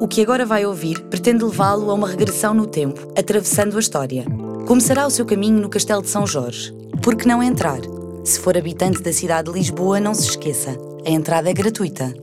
[0.00, 4.24] O que agora vai ouvir pretende levá-lo a uma regressão no tempo, atravessando a história.
[4.64, 6.72] Começará o seu caminho no Castelo de São Jorge.
[7.02, 7.80] Por que não entrar?
[8.22, 12.14] Se for habitante da cidade de Lisboa, não se esqueça, a entrada é gratuita.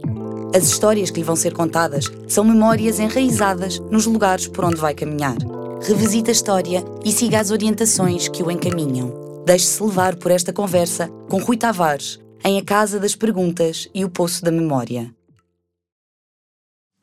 [0.55, 4.93] As histórias que lhe vão ser contadas são memórias enraizadas nos lugares por onde vai
[4.93, 5.35] caminhar.
[5.81, 9.43] Revisite a história e siga as orientações que o encaminham.
[9.45, 14.09] Deixe-se levar por esta conversa com Rui Tavares, em A Casa das Perguntas e o
[14.09, 15.14] Poço da Memória.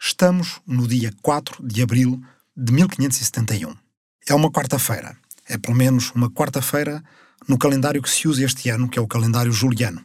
[0.05, 2.20] Estamos no dia 4 de abril
[2.56, 3.73] de 1571.
[4.27, 5.16] É uma quarta-feira.
[5.48, 7.01] É pelo menos uma quarta-feira
[7.48, 10.05] no calendário que se usa este ano, que é o calendário juliano.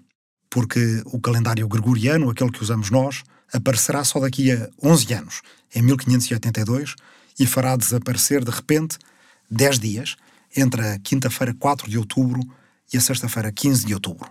[0.51, 5.41] Porque o calendário gregoriano, aquele que usamos nós, aparecerá só daqui a 11 anos,
[5.73, 6.93] em 1582,
[7.39, 8.99] e fará desaparecer de repente
[9.49, 10.15] 10 dias
[10.55, 12.39] entre a quinta-feira 4 de outubro
[12.93, 14.29] e a sexta-feira 15 de outubro.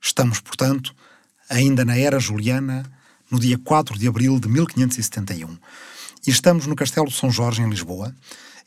[0.00, 0.94] Estamos, portanto,
[1.48, 2.99] ainda na era juliana
[3.30, 5.56] no dia 4 de abril de 1571.
[6.26, 8.14] E estamos no Castelo de São Jorge, em Lisboa,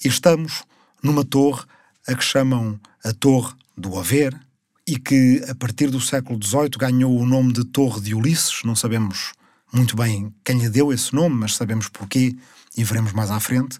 [0.03, 0.63] e estamos
[1.01, 1.63] numa torre
[2.07, 4.37] a que chamam a Torre do Haver,
[4.85, 8.63] e que a partir do século XVIII ganhou o nome de Torre de Ulisses.
[8.63, 9.31] Não sabemos
[9.71, 12.35] muito bem quem lhe deu esse nome, mas sabemos porquê
[12.75, 13.79] e veremos mais à frente.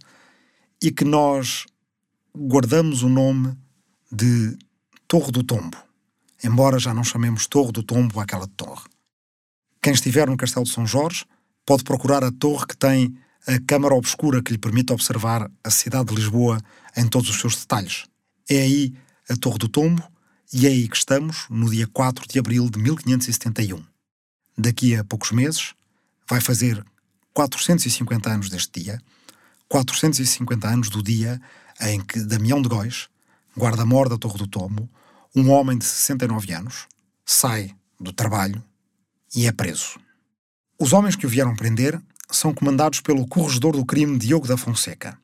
[0.81, 1.66] E que nós
[2.36, 3.56] guardamos o nome
[4.11, 4.58] de
[5.08, 5.78] Torre do Tombo,
[6.44, 8.84] embora já não chamemos Torre do Tombo aquela torre.
[9.84, 11.26] Quem estiver no Castelo de São Jorge
[11.66, 13.14] pode procurar a torre que tem
[13.45, 16.58] a câmara obscura que lhe permite observar a cidade de Lisboa
[16.95, 18.06] em todos os seus detalhes.
[18.50, 18.94] É aí
[19.30, 20.02] a Torre do Tombo
[20.54, 23.84] e é aí que estamos no dia 4 de abril de 1571.
[24.58, 25.73] Daqui a poucos meses
[26.30, 26.81] vai fazer
[27.34, 29.02] 450 anos deste dia,
[29.67, 31.42] 450 anos do dia
[31.81, 33.09] em que Damião de Góis,
[33.58, 34.89] guarda-mor da Torre do Tombo,
[35.36, 36.88] um homem de 69 anos,
[37.26, 38.64] sai do trabalho
[39.36, 40.00] e é preso.
[40.80, 45.17] Os homens que o vieram prender são comandados pelo corregedor do crime Diogo da Fonseca.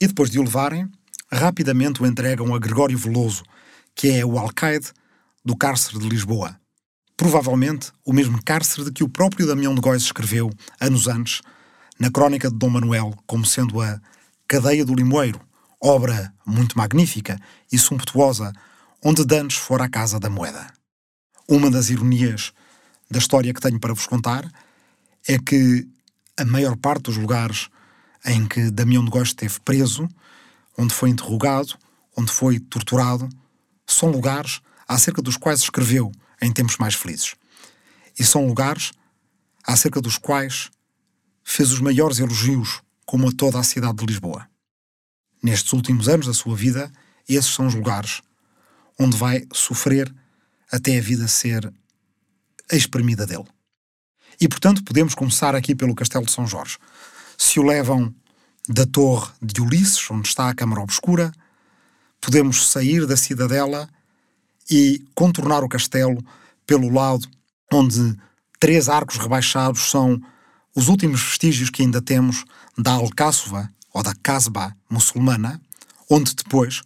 [0.00, 0.90] E depois de o levarem,
[1.30, 3.42] rapidamente o entregam a Gregório Veloso,
[3.94, 4.92] que é o alcaide
[5.44, 6.58] do cárcere de Lisboa.
[7.16, 11.42] Provavelmente o mesmo cárcere de que o próprio Damião de Góis escreveu, anos antes,
[11.98, 14.00] na crónica de Dom Manuel, como sendo a
[14.46, 15.40] Cadeia do Limoeiro,
[15.82, 17.38] obra muito magnífica
[17.72, 18.52] e sumptuosa,
[19.04, 20.72] onde Dantes fora a casa da moeda.
[21.48, 22.52] Uma das ironias
[23.10, 24.50] da história que tenho para vos contar
[25.26, 25.86] é que
[26.36, 27.68] a maior parte dos lugares
[28.24, 30.08] em que Damião de Góis esteve preso,
[30.76, 31.76] onde foi interrogado,
[32.16, 33.28] onde foi torturado,
[33.86, 37.34] são lugares acerca dos quais escreveu em tempos mais felizes.
[38.18, 38.92] E são lugares
[39.64, 40.70] acerca dos quais
[41.44, 44.48] fez os maiores elogios, como a toda a cidade de Lisboa.
[45.42, 46.92] Nestes últimos anos da sua vida,
[47.28, 48.20] esses são os lugares
[48.98, 50.12] onde vai sofrer
[50.70, 51.72] até a vida ser
[52.70, 53.46] a espremida dele.
[54.40, 56.78] E, portanto, podemos começar aqui pelo Castelo de São Jorge.
[57.36, 58.14] Se o levam
[58.68, 61.32] da torre de Ulisses, onde está a Câmara Obscura,
[62.20, 63.88] podemos sair da cidadela
[64.70, 66.22] e contornar o castelo
[66.66, 67.26] pelo lado
[67.72, 68.16] onde
[68.60, 70.20] três arcos rebaixados são
[70.74, 72.44] os últimos vestígios que ainda temos
[72.76, 75.60] da Alcáçova ou da Casbah muçulmana,
[76.10, 76.82] onde depois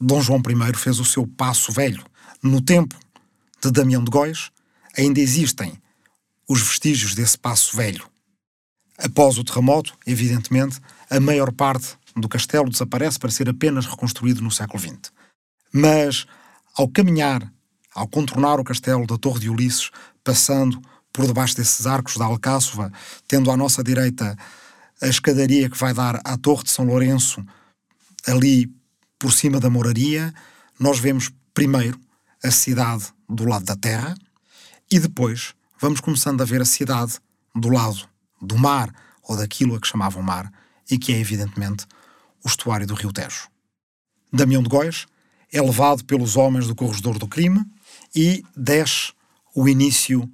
[0.00, 2.04] Dom João I fez o seu passo velho.
[2.42, 2.98] No tempo
[3.62, 4.50] de Damião de Góis,
[4.96, 5.80] ainda existem
[6.48, 8.08] os vestígios desse passo velho.
[8.98, 14.50] Após o terremoto, evidentemente, a maior parte do castelo desaparece para ser apenas reconstruído no
[14.50, 15.12] século XX.
[15.72, 16.26] Mas,
[16.76, 17.50] ao caminhar,
[17.94, 19.90] ao contornar o castelo da Torre de Ulisses,
[20.22, 20.80] passando
[21.12, 22.92] por debaixo desses arcos da Alcáçova,
[23.26, 24.36] tendo à nossa direita
[25.00, 27.44] a escadaria que vai dar à Torre de São Lourenço,
[28.26, 28.70] ali
[29.18, 30.32] por cima da moraria,
[30.78, 31.98] nós vemos primeiro
[32.42, 34.14] a cidade do lado da terra,
[34.90, 37.18] e depois vamos começando a ver a cidade
[37.54, 38.08] do lado
[38.40, 38.92] do mar,
[39.22, 40.50] ou daquilo a que chamavam mar,
[40.90, 41.86] e que é evidentemente
[42.44, 43.48] o estuário do Rio Tejo.
[44.32, 45.06] Damião de Góis
[45.52, 47.64] é levado pelos homens do corregedor do crime
[48.14, 49.12] e desce
[49.54, 50.30] o início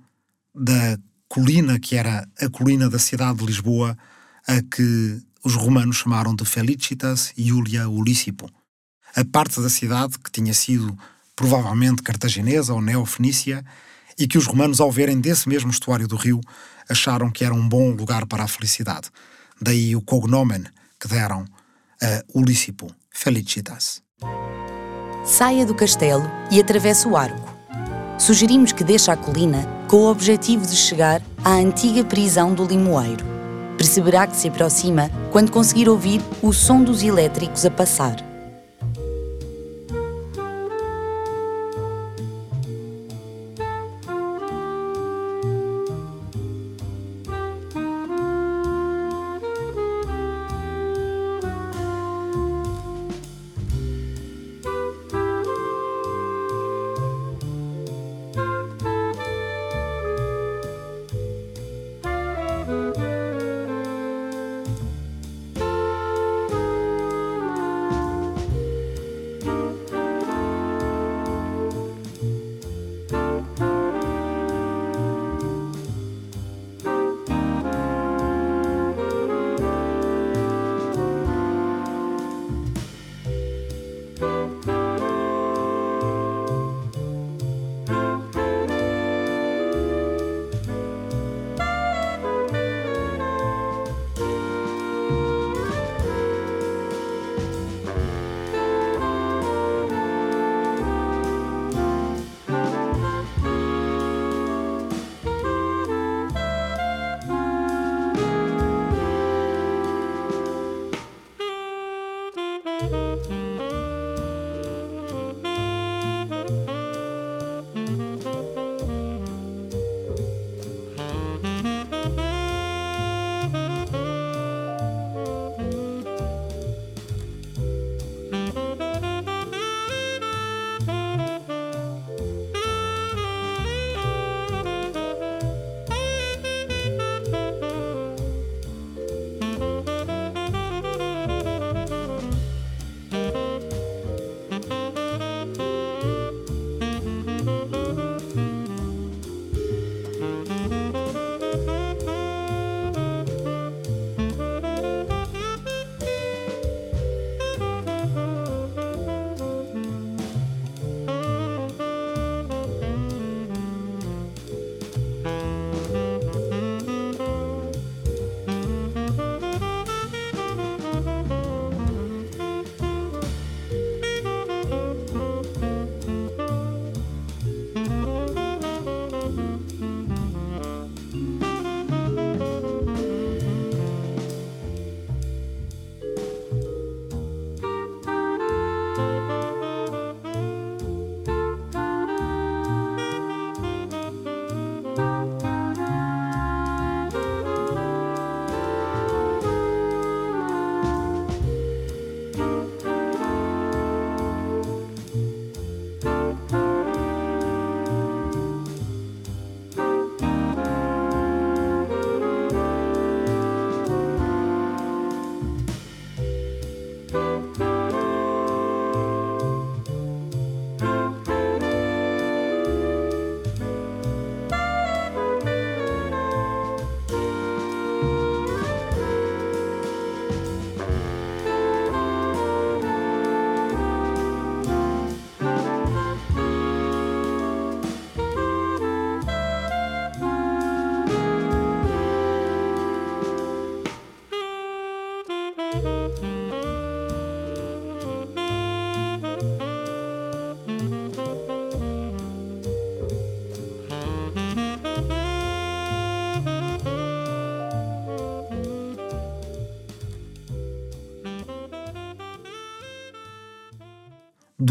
[0.54, 3.96] da colina que era a colina da cidade de Lisboa,
[4.46, 8.50] a que os romanos chamaram de Felicitas Iulia Ulicipo.
[9.14, 10.96] A parte da cidade que tinha sido
[11.34, 13.64] provavelmente cartaginesa ou neofenícia
[14.18, 16.40] e que os romanos, ao verem desse mesmo estuário do rio,
[16.88, 19.08] acharam que era um bom lugar para a felicidade.
[19.60, 20.64] Daí o cognomen
[20.98, 21.44] que deram
[22.02, 24.02] a Ulicipo, Felicitas.
[25.24, 27.54] Saia do castelo e atravesse o arco.
[28.18, 33.24] Sugerimos que deixe a colina com o objetivo de chegar à antiga prisão do Limoeiro.
[33.76, 38.16] Perceberá que se aproxima quando conseguir ouvir o som dos elétricos a passar.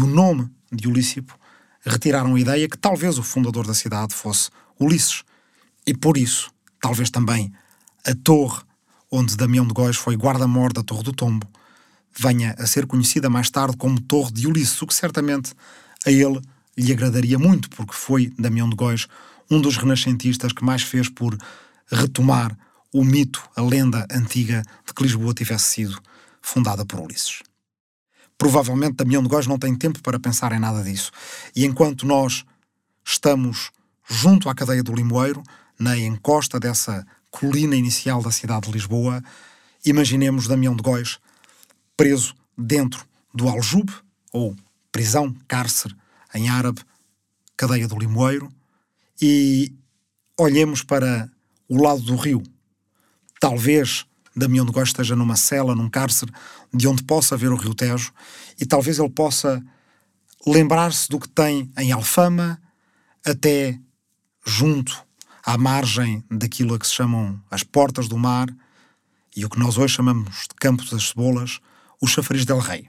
[0.06, 1.36] Do nome de Ulícipo,
[1.84, 5.24] retiraram a ideia que talvez o fundador da cidade fosse Ulisses.
[5.86, 7.52] E por isso, talvez também
[8.06, 8.62] a torre
[9.10, 11.46] onde Damião de Góis foi guarda-mor da Torre do Tombo
[12.18, 15.52] venha a ser conhecida mais tarde como Torre de Ulisses, o que certamente
[16.06, 16.40] a ele
[16.76, 19.06] lhe agradaria muito, porque foi Damião de Góis
[19.50, 21.36] um dos renascentistas que mais fez por
[21.88, 22.56] retomar
[22.92, 26.00] o mito, a lenda antiga de que Lisboa tivesse sido
[26.40, 27.42] fundada por Ulisses.
[28.38, 31.10] Provavelmente Damião de Góis não tem tempo para pensar em nada disso.
[31.54, 32.44] E enquanto nós
[33.04, 33.70] estamos
[34.08, 35.42] junto à cadeia do Limoeiro,
[35.78, 39.22] na encosta dessa colina inicial da cidade de Lisboa,
[39.84, 41.18] imaginemos Damião de Góis
[41.96, 43.92] preso dentro do aljube,
[44.32, 44.54] ou
[44.92, 45.94] prisão, cárcere
[46.34, 46.80] em árabe,
[47.56, 48.52] cadeia do Limoeiro,
[49.20, 49.72] e
[50.38, 51.30] olhemos para
[51.68, 52.42] o lado do rio.
[53.40, 56.32] Talvez Damião de Góis esteja numa cela, num cárcere,
[56.72, 58.12] de onde possa ver o Rio Tejo,
[58.60, 59.62] e talvez ele possa
[60.46, 62.60] lembrar-se do que tem em Alfama,
[63.24, 63.78] até
[64.44, 65.04] junto
[65.44, 68.46] à margem daquilo a que se chamam as portas do mar,
[69.34, 71.60] e o que nós hoje chamamos de Campos das Cebolas,
[72.00, 72.86] o chafariz del Rei,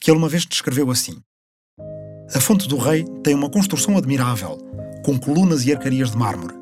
[0.00, 1.22] que ele uma vez descreveu assim.
[2.34, 4.56] A fonte do rei tem uma construção admirável,
[5.04, 6.54] com colunas e arcarias de mármore.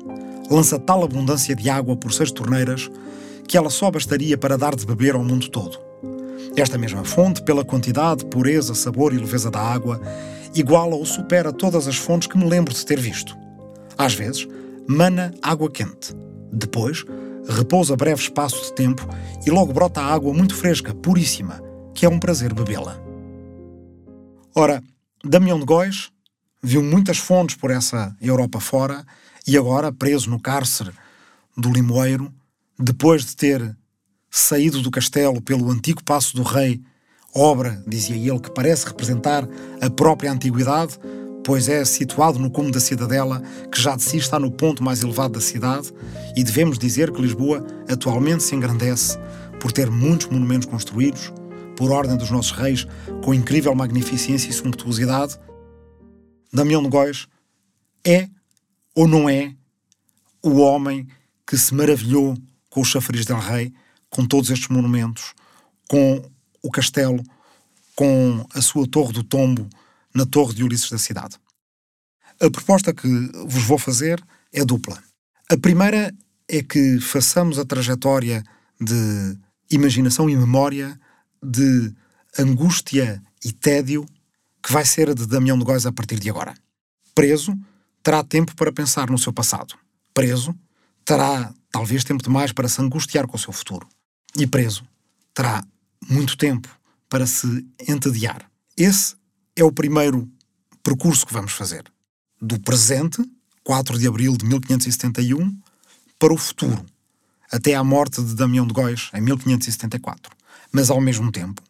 [0.49, 2.89] Lança tal abundância de água por seis torneiras
[3.47, 5.79] que ela só bastaria para dar de beber ao mundo todo.
[6.55, 10.01] Esta mesma fonte, pela quantidade, pureza, sabor e leveza da água,
[10.53, 13.37] iguala ou supera todas as fontes que me lembro de ter visto.
[13.97, 14.47] Às vezes,
[14.87, 16.13] mana água quente.
[16.51, 17.05] Depois,
[17.47, 19.07] repousa breve espaço de tempo
[19.45, 21.61] e logo brota água muito fresca, puríssima,
[21.93, 22.99] que é um prazer bebê-la.
[24.53, 24.83] Ora,
[25.23, 26.11] Damião de Góis
[26.61, 29.05] viu muitas fontes por essa Europa fora
[29.47, 30.91] e agora, preso no cárcere
[31.57, 32.31] do Limoeiro,
[32.81, 33.77] depois de ter
[34.29, 36.81] saído do castelo pelo antigo Passo do Rei,
[37.33, 39.47] obra, dizia ele, que parece representar
[39.79, 40.97] a própria antiguidade,
[41.43, 45.03] pois é situado no cume da cidadela, que já de si está no ponto mais
[45.03, 45.91] elevado da cidade,
[46.35, 49.17] e devemos dizer que Lisboa atualmente se engrandece
[49.59, 51.31] por ter muitos monumentos construídos,
[51.75, 52.87] por ordem dos nossos reis,
[53.23, 55.37] com incrível magnificência e sumptuosidade.
[56.53, 57.27] Damião de Góis
[58.05, 58.29] é
[58.95, 59.53] ou não é
[60.43, 61.07] o homem
[61.45, 62.35] que se maravilhou
[62.71, 63.71] com o chafariz del Rei,
[64.09, 65.35] com todos estes monumentos,
[65.87, 66.27] com
[66.63, 67.23] o castelo,
[67.95, 69.69] com a sua torre do tombo
[70.15, 71.37] na torre de Ulisses da cidade.
[72.39, 73.07] A proposta que
[73.45, 74.97] vos vou fazer é dupla.
[75.49, 76.11] A primeira
[76.47, 78.43] é que façamos a trajetória
[78.79, 79.37] de
[79.69, 80.99] imaginação e memória,
[81.43, 81.93] de
[82.39, 84.05] angústia e tédio
[84.63, 86.53] que vai ser a de Damião de Góis a partir de agora.
[87.13, 87.57] Preso,
[88.01, 89.75] terá tempo para pensar no seu passado.
[90.13, 90.55] Preso,
[91.03, 93.87] terá talvez tempo demais para se angustiar com o seu futuro.
[94.35, 94.83] E preso,
[95.33, 95.63] terá
[96.09, 96.67] muito tempo
[97.09, 98.49] para se entediar.
[98.77, 99.15] Esse
[99.55, 100.29] é o primeiro
[100.83, 101.83] percurso que vamos fazer.
[102.41, 103.21] Do presente,
[103.63, 105.57] 4 de abril de 1571,
[106.17, 106.85] para o futuro,
[107.51, 110.31] até à morte de Damião de Góis, em 1574.
[110.71, 111.61] Mas, ao mesmo tempo,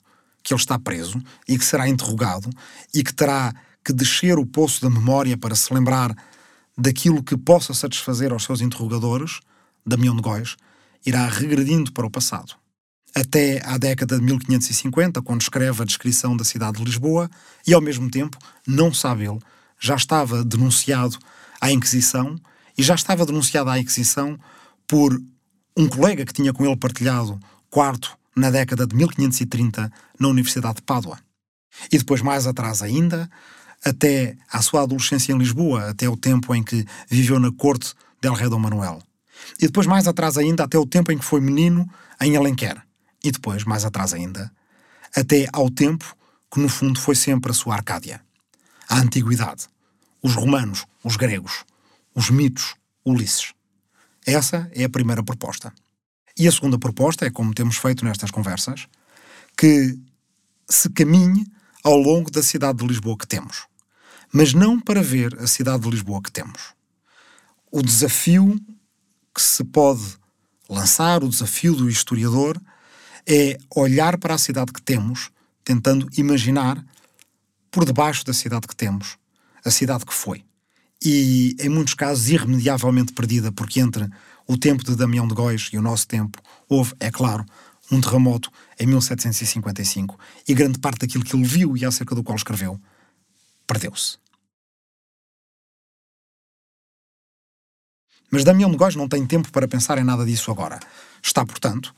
[0.43, 2.49] que ele está preso e que será interrogado
[2.93, 3.53] e que terá
[3.83, 6.15] que descer o poço da memória para se lembrar
[6.77, 9.39] daquilo que possa satisfazer aos seus interrogadores,
[9.85, 10.55] Damião de Góis,
[11.05, 12.55] irá regredindo para o passado.
[13.13, 17.29] Até à década de 1550, quando escreve a descrição da cidade de Lisboa,
[17.67, 19.39] e ao mesmo tempo, não sabe ele,
[19.79, 21.17] já estava denunciado
[21.59, 22.39] à Inquisição
[22.77, 24.39] e já estava denunciado à Inquisição
[24.87, 25.21] por
[25.75, 30.81] um colega que tinha com ele partilhado quarto na década de 1530 na Universidade de
[30.83, 31.19] Pádua.
[31.91, 33.29] E depois, mais atrás ainda,
[33.83, 38.33] até à sua adolescência em Lisboa, até o tempo em que viveu na corte del
[38.33, 39.01] Rei Dom Manuel.
[39.59, 41.89] E depois, mais atrás ainda, até o tempo em que foi menino
[42.19, 42.81] em Alenquer.
[43.23, 44.51] E depois, mais atrás ainda,
[45.15, 46.15] até ao tempo
[46.51, 48.21] que, no fundo, foi sempre a sua Arcádia.
[48.89, 49.67] A antiguidade.
[50.21, 51.63] Os romanos, os gregos,
[52.13, 53.53] os mitos, Ulisses.
[54.25, 55.73] Essa é a primeira proposta.
[56.37, 58.87] E a segunda proposta é, como temos feito nestas conversas,
[59.57, 59.97] que
[60.69, 61.45] se caminhe
[61.83, 63.65] ao longo da cidade de Lisboa que temos.
[64.31, 66.73] Mas não para ver a cidade de Lisboa que temos.
[67.71, 68.59] O desafio
[69.33, 70.17] que se pode
[70.69, 72.59] lançar, o desafio do historiador,
[73.27, 75.29] é olhar para a cidade que temos,
[75.63, 76.83] tentando imaginar
[77.69, 79.17] por debaixo da cidade que temos,
[79.63, 80.43] a cidade que foi.
[81.03, 84.07] E, em muitos casos, irremediavelmente perdida, porque entre
[84.47, 87.45] o tempo de Damião de Góis e o nosso tempo houve, é claro,
[87.91, 92.35] um terremoto em 1755 e grande parte daquilo que ele viu e acerca do qual
[92.35, 92.79] escreveu
[93.67, 94.20] perdeu-se.
[98.31, 100.79] Mas Damião de Góis não tem tempo para pensar em nada disso agora.
[101.21, 101.93] Está, portanto,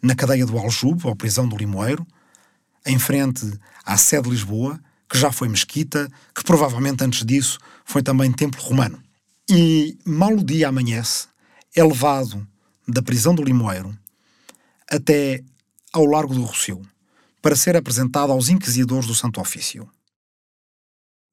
[0.00, 2.06] na cadeia do Aljube, ou prisão do Limoeiro,
[2.86, 3.52] em frente
[3.84, 8.62] à sede de Lisboa, que já foi mesquita, que provavelmente antes disso foi também templo
[8.62, 9.02] romano.
[9.50, 11.26] E mal o dia amanhece,
[11.74, 12.46] é levado
[12.86, 13.96] da prisão do Limoeiro
[14.90, 15.42] até
[15.92, 16.80] ao Largo do Rossio
[17.40, 19.90] para ser apresentado aos inquisidores do Santo Ofício.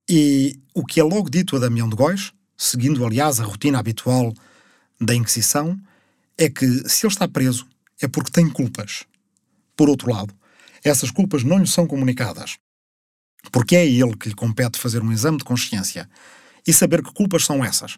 [0.09, 4.33] E o que é logo dito a Damião de Góis, seguindo aliás a rotina habitual
[4.99, 5.79] da Inquisição,
[6.37, 7.65] é que se ele está preso
[8.01, 9.05] é porque tem culpas.
[9.77, 10.33] Por outro lado,
[10.83, 12.57] essas culpas não lhe são comunicadas,
[13.49, 16.09] porque é a ele que lhe compete fazer um exame de consciência
[16.67, 17.97] e saber que culpas são essas,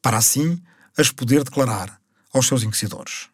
[0.00, 0.58] para assim
[0.96, 2.00] as poder declarar
[2.32, 3.28] aos seus inquisidores.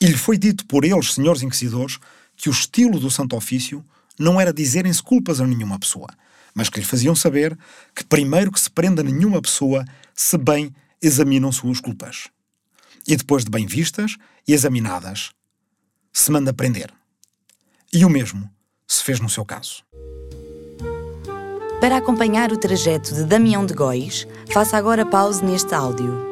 [0.00, 1.98] E lhe foi dito por eles, senhores inquisidores,
[2.36, 3.84] que o estilo do Santo Ofício
[4.16, 6.08] não era dizerem-se culpas a nenhuma pessoa,
[6.56, 7.56] mas que lhe faziam saber
[7.94, 9.84] que primeiro que se prenda nenhuma pessoa
[10.14, 12.28] se bem examinam suas culpas.
[13.06, 14.16] E depois de bem vistas
[14.48, 15.32] e examinadas,
[16.10, 16.90] se manda prender.
[17.92, 18.50] E o mesmo
[18.88, 19.84] se fez no seu caso.
[21.78, 26.30] Para acompanhar o trajeto de Damião de Góis, faça agora pause neste áudio.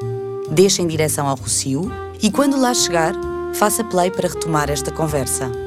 [0.50, 1.90] Deixe em direção ao Rocio
[2.22, 3.14] e, quando lá chegar,
[3.52, 5.63] faça play para retomar esta conversa.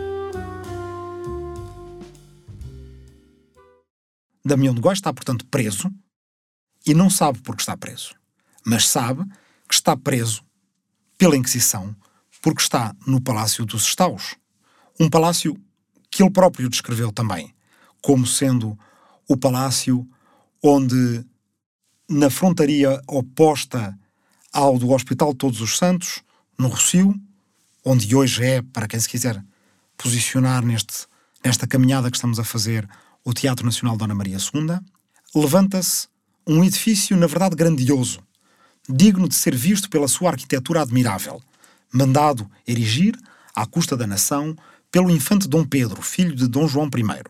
[4.48, 5.92] Damião de Góis está, portanto, preso
[6.86, 8.16] e não sabe porque está preso,
[8.66, 9.24] mas sabe
[9.68, 10.44] que está preso
[11.18, 11.96] pela Inquisição
[12.42, 14.36] porque está no Palácio dos Estaus,
[15.00, 15.56] um palácio
[16.10, 17.54] que ele próprio descreveu também
[18.01, 18.77] como sendo
[19.27, 20.08] o palácio
[20.63, 21.25] onde,
[22.10, 23.98] na frontaria oposta
[24.54, 26.24] ao do Hospital Todos os Santos,
[26.58, 27.13] no Rocio,
[27.84, 29.44] onde hoje é, para quem se quiser
[29.98, 31.06] posicionar neste,
[31.44, 32.88] nesta caminhada que estamos a fazer,
[33.27, 34.79] o Teatro Nacional Dona Maria II,
[35.36, 36.07] levanta-se
[36.48, 38.22] um edifício, na verdade, grandioso,
[38.88, 41.41] digno de ser visto pela sua arquitetura admirável,
[41.93, 43.19] mandado erigir,
[43.53, 44.55] à custa da nação,
[44.89, 47.24] pelo infante Dom Pedro, filho de Dom João I.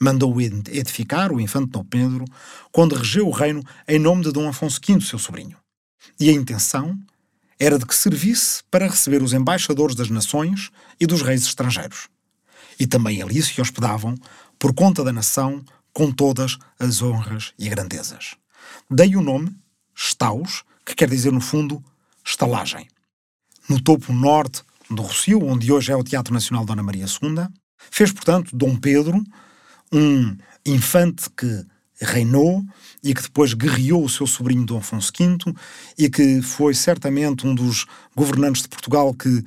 [0.00, 2.24] Mandou edificar o infante Dom Pedro
[2.72, 5.56] quando regeu o reino em nome de Dom Afonso V, seu sobrinho.
[6.18, 6.98] E a intenção
[7.60, 12.08] era de que servisse para receber os embaixadores das nações e dos reis estrangeiros.
[12.80, 14.14] E também ali se hospedavam
[14.58, 18.36] por conta da nação, com todas as honras e grandezas.
[18.90, 19.56] Dei o nome
[19.94, 21.82] Staus, que quer dizer, no fundo,
[22.24, 22.86] estalagem.
[23.68, 27.46] No topo norte do Rocio, onde hoje é o Teatro Nacional Dona Maria II,
[27.90, 29.22] fez, portanto, Dom Pedro,
[29.92, 31.66] um infante que
[32.00, 32.64] reinou
[33.02, 35.54] e que depois guerreou o seu sobrinho Dom Afonso V
[35.96, 39.44] e que foi certamente um dos governantes de Portugal que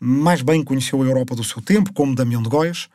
[0.00, 2.88] mais bem conheceu a Europa do seu tempo, como Damião de Góis,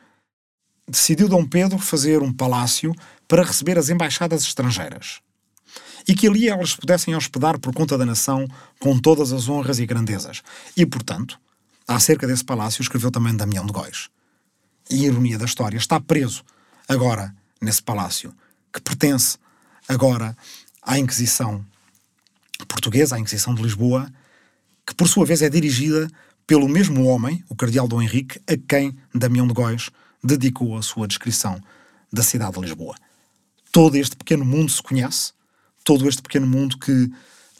[0.90, 2.94] decidiu Dom Pedro fazer um palácio
[3.28, 5.22] para receber as embaixadas estrangeiras
[6.08, 8.48] e que ali elas pudessem hospedar por conta da nação
[8.80, 10.42] com todas as honras e grandezas.
[10.76, 11.40] E, portanto,
[11.88, 14.10] acerca desse palácio escreveu também Damião de Góis.
[14.90, 16.44] E, ironia da história, está preso
[16.88, 18.34] agora nesse palácio,
[18.74, 19.38] que pertence
[19.88, 20.36] agora
[20.82, 21.64] à Inquisição
[22.68, 24.12] portuguesa, à Inquisição de Lisboa,
[24.86, 26.10] que por sua vez é dirigida
[26.48, 29.92] pelo mesmo homem, o cardeal Dom Henrique, a quem Damião de Góis
[30.24, 31.62] dedicou a sua descrição
[32.12, 32.96] da cidade de Lisboa.
[33.72, 35.32] Todo este pequeno mundo se conhece,
[35.84, 37.12] todo este pequeno mundo que,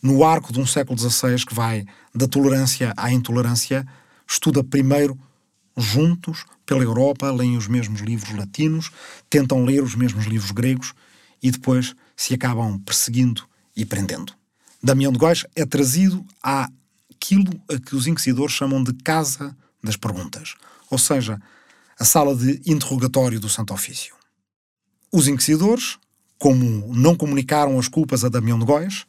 [0.02, 3.86] no arco de um século XVI, que vai da tolerância à intolerância,
[4.28, 5.18] estuda primeiro
[5.78, 8.92] juntos pela Europa, leem os mesmos livros latinos,
[9.30, 10.94] tentam ler os mesmos livros gregos
[11.42, 13.44] e depois se acabam perseguindo
[13.76, 14.34] e prendendo.
[14.82, 20.56] Damião de Góis é trazido àquilo a que os inquisidores chamam de Casa das Perguntas,
[20.90, 21.42] ou seja,
[22.00, 24.16] a sala de interrogatório do Santo Ofício.
[25.12, 25.98] Os inquisidores,
[26.38, 29.06] como não comunicaram as culpas a Damião de Góis,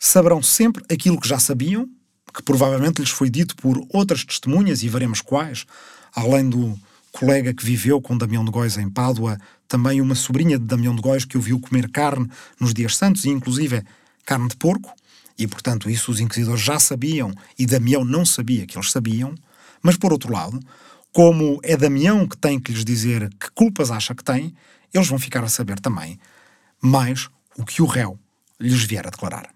[0.00, 1.88] saberão sempre aquilo que já sabiam,
[2.34, 5.64] que provavelmente lhes foi dito por outras testemunhas, e veremos quais,
[6.12, 6.76] além do
[7.12, 11.00] colega que viveu com Damião de Góis em Pádua, também uma sobrinha de Damião de
[11.00, 13.84] Góis que o viu comer carne nos dias santos, e inclusive
[14.26, 14.92] carne de porco,
[15.38, 19.36] e portanto isso os inquisidores já sabiam, e Damião não sabia que eles sabiam,
[19.80, 20.58] mas por outro lado,
[21.14, 24.52] como é Damião que tem que lhes dizer que culpas acha que tem,
[24.92, 26.18] eles vão ficar a saber também
[26.82, 28.18] mais o que o réu
[28.58, 29.54] lhes vier a declarar.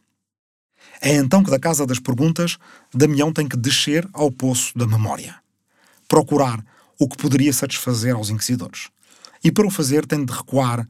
[1.00, 2.58] É então que da casa das perguntas,
[2.94, 5.34] Damião tem que descer ao poço da memória,
[6.06, 6.64] procurar
[6.96, 8.88] o que poderia satisfazer aos inquisidores.
[9.42, 10.88] E para o fazer tem de recuar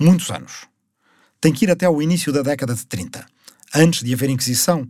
[0.00, 0.66] muitos anos.
[1.42, 3.26] Tem que ir até o início da década de 30,
[3.74, 4.88] antes de haver Inquisição,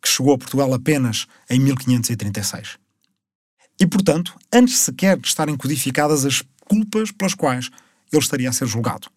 [0.00, 2.79] que chegou a Portugal apenas em 1536.
[3.80, 7.70] E, portanto, antes sequer de estarem codificadas as culpas pelas quais
[8.12, 9.08] ele estaria a ser julgado.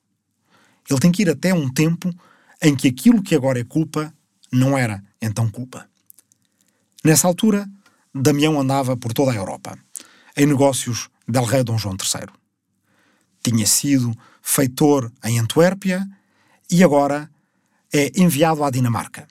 [0.90, 2.10] Ele tem que ir até um tempo
[2.62, 4.14] em que aquilo que agora é culpa
[4.52, 5.88] não era então culpa.
[7.04, 7.70] Nessa altura,
[8.16, 9.78] Damião andava por toda a Europa,
[10.38, 12.28] em negócios del rei Dom João III.
[13.44, 16.08] tinha sido feitor em Antuérpia
[16.70, 17.30] e agora
[17.92, 19.28] é enviado à Dinamarca.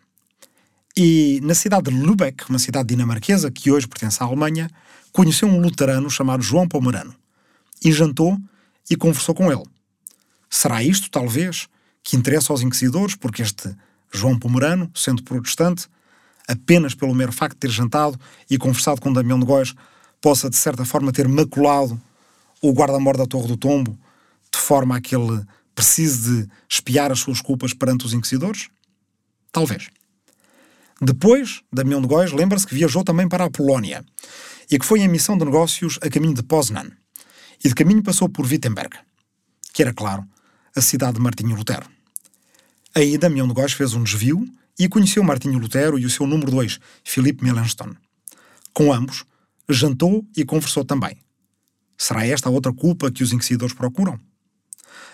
[0.97, 4.71] E na cidade de Lübeck, uma cidade dinamarquesa que hoje pertence à Alemanha,
[5.13, 7.15] conheceu um luterano chamado João Pomerano
[7.85, 8.39] e jantou
[8.89, 9.65] e conversou com ele.
[10.49, 11.69] Será isto, talvez,
[12.03, 13.75] que interessa aos inquisidores, porque este
[14.13, 15.87] João Pomerano, sendo protestante,
[16.49, 18.19] apenas pelo mero facto de ter jantado
[18.51, 19.75] e conversado com Damião de Góis,
[20.21, 22.01] possa, de certa forma, ter maculado
[22.61, 23.99] o guarda-mor da Torre do Tombo,
[24.53, 25.45] de forma a que ele
[25.75, 28.69] precise de espiar as suas culpas perante os inquisidores?
[29.51, 29.89] Talvez.
[31.01, 34.05] Depois, Damião de Góis lembra-se que viajou também para a Polónia
[34.73, 36.91] e que foi em missão de negócios a caminho de Poznan
[37.63, 38.97] e de caminho passou por Wittenberg,
[39.71, 40.27] que era, claro,
[40.75, 41.87] a cidade de Martinho Lutero.
[42.95, 44.47] Aí Damião de Góis fez um desvio
[44.79, 47.95] e conheceu Martinho Lutero e o seu número 2, Philippe Melanchthon.
[48.73, 49.27] Com ambos,
[49.69, 51.19] jantou e conversou também.
[51.99, 54.19] Será esta a outra culpa que os inquisidores procuram?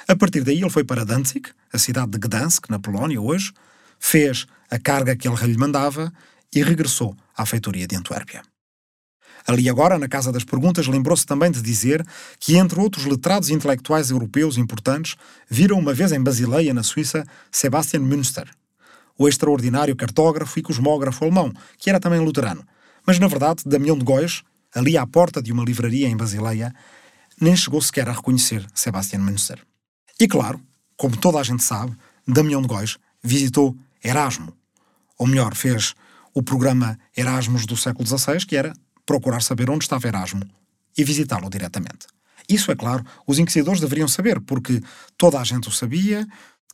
[0.07, 3.53] A partir daí ele foi para Danzig, a cidade de Gdansk, na Polónia, hoje,
[3.99, 6.12] fez a carga que ele lhe mandava
[6.55, 8.42] e regressou à feitoria de Antuérpia.
[9.48, 12.06] Ali agora, na Casa das Perguntas, lembrou-se também de dizer
[12.38, 15.16] que, entre outros letrados intelectuais europeus importantes,
[15.48, 18.46] viram uma vez em Basileia, na Suíça, Sebastian Münster,
[19.16, 22.62] o extraordinário cartógrafo e cosmógrafo alemão, que era também luterano.
[23.06, 24.42] Mas, na verdade, Damião de Góis,
[24.74, 26.74] ali à porta de uma livraria em Basileia,
[27.40, 29.64] nem chegou sequer a reconhecer Sebastian Münster.
[30.20, 30.61] E claro,
[30.94, 34.52] como toda a gente sabe, Damião de Góis visitou Erasmo,
[35.16, 35.94] ou melhor, fez
[36.34, 38.74] o programa Erasmus do século XVI, que era
[39.09, 40.42] procurar saber onde estava Erasmo
[40.97, 42.07] e visitá-lo diretamente.
[42.47, 44.83] Isso, é claro, os inquisidores deveriam saber, porque
[45.16, 46.27] toda a gente o sabia,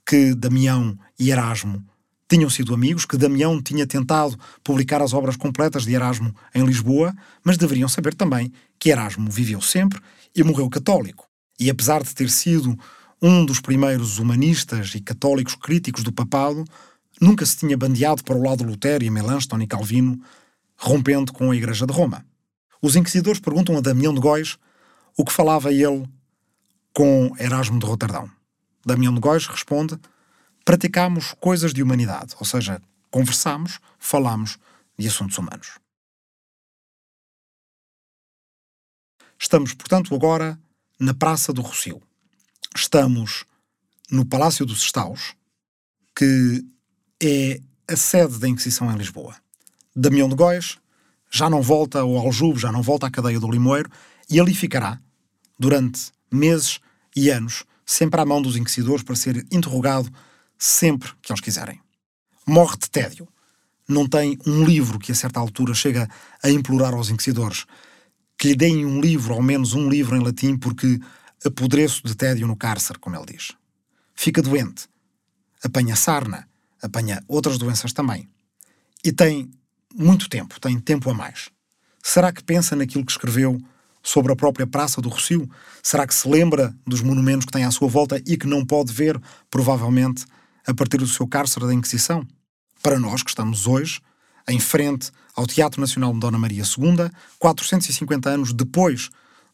[0.05, 1.81] que Damião e Erasmo
[2.29, 7.15] tinham sido amigos, que Damião tinha tentado publicar as obras completas de Erasmo em Lisboa,
[7.45, 10.01] mas deveriam saber também que Erasmo viveu sempre
[10.35, 11.29] e morreu católico.
[11.61, 12.77] E apesar de ter sido
[13.23, 16.65] um dos primeiros humanistas e católicos críticos do papado,
[17.21, 20.21] nunca se tinha bandeado para o lado Lutero e Melanchthon e Calvino,
[20.77, 22.25] rompendo com a Igreja de Roma.
[22.83, 24.59] Os inquisidores perguntam a Damião de Góis
[25.17, 26.09] o que falava ele
[26.93, 28.31] com Erasmo de Roterdão.
[28.85, 29.99] Damião de Góis responde:
[30.65, 34.59] praticámos coisas de humanidade, ou seja, conversámos, falámos
[34.99, 35.79] de assuntos humanos.
[39.39, 40.59] Estamos, portanto, agora
[40.99, 42.03] na Praça do Rocio.
[42.75, 43.45] Estamos
[44.11, 45.35] no Palácio dos Estaus,
[46.17, 46.65] que
[47.23, 49.37] é a sede da Inquisição em Lisboa.
[49.95, 50.79] Damião de Góis
[51.31, 53.91] já não volta ao Aljube, já não volta à cadeia do Limoeiro,
[54.31, 55.01] e ali ficará
[55.59, 56.81] durante meses
[57.15, 60.09] e anos, sempre à mão dos inquisidores para ser interrogado
[60.59, 61.81] sempre que eles quiserem.
[62.47, 63.29] Morre de tédio.
[63.89, 66.09] Não tem um livro que a certa altura chega
[66.43, 67.67] a implorar aos inquisidores
[68.39, 70.99] que lhe deem um livro, ao menos um livro em latim, porque
[71.45, 73.53] apodreço de tédio no cárcere, como ele diz.
[74.15, 74.89] Fica doente.
[75.63, 76.49] Apanha sarna,
[76.83, 78.29] apanha outras doenças também.
[79.05, 79.51] E tem
[79.95, 81.49] muito tempo, tem tempo a mais.
[82.03, 83.59] Será que pensa naquilo que escreveu
[84.03, 85.49] sobre a própria Praça do Rocio?
[85.83, 88.93] Será que se lembra dos monumentos que tem à sua volta e que não pode
[88.93, 90.27] ver, provavelmente,
[90.67, 92.27] a partir do seu cárcere da Inquisição?
[92.83, 94.01] Para nós que estamos hoje
[94.47, 99.09] em frente ao Teatro Nacional de Dona Maria II, 450 anos depois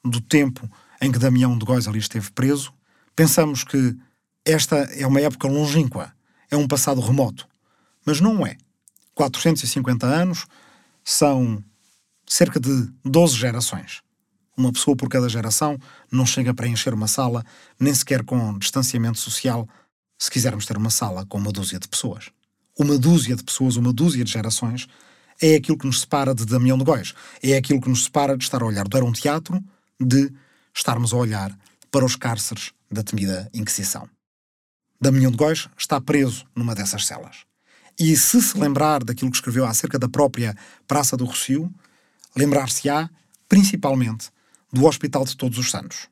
[0.04, 0.68] do tempo
[1.00, 2.72] em que Damião de Góis ali esteve preso,
[3.14, 3.96] pensamos que
[4.44, 6.12] esta é uma época longínqua,
[6.50, 7.46] é um passado remoto.
[8.04, 8.56] Mas não é.
[9.20, 10.46] 450 anos
[11.04, 11.62] são
[12.26, 14.00] cerca de 12 gerações.
[14.56, 15.78] Uma pessoa por cada geração
[16.10, 17.44] não chega a preencher uma sala,
[17.78, 19.68] nem sequer com distanciamento social,
[20.18, 22.30] se quisermos ter uma sala com uma dúzia de pessoas.
[22.78, 24.86] Uma dúzia de pessoas, uma dúzia de gerações,
[25.40, 27.14] é aquilo que nos separa de Damião de Góis.
[27.42, 29.62] É aquilo que nos separa de estar a olhar para um teatro,
[30.00, 30.32] de
[30.74, 31.54] estarmos a olhar
[31.90, 34.08] para os cárceres da temida Inquisição.
[34.98, 37.49] Damião de Góis está preso numa dessas celas.
[38.00, 40.56] E se se lembrar daquilo que escreveu acerca da própria
[40.88, 41.70] Praça do Rocio,
[42.34, 43.10] lembrar-se-á,
[43.46, 44.30] principalmente,
[44.72, 46.08] do Hospital de Todos os Santos.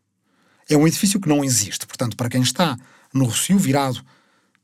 [0.69, 2.77] É um edifício que não existe, portanto, para quem está
[3.15, 4.05] no Rocio, virado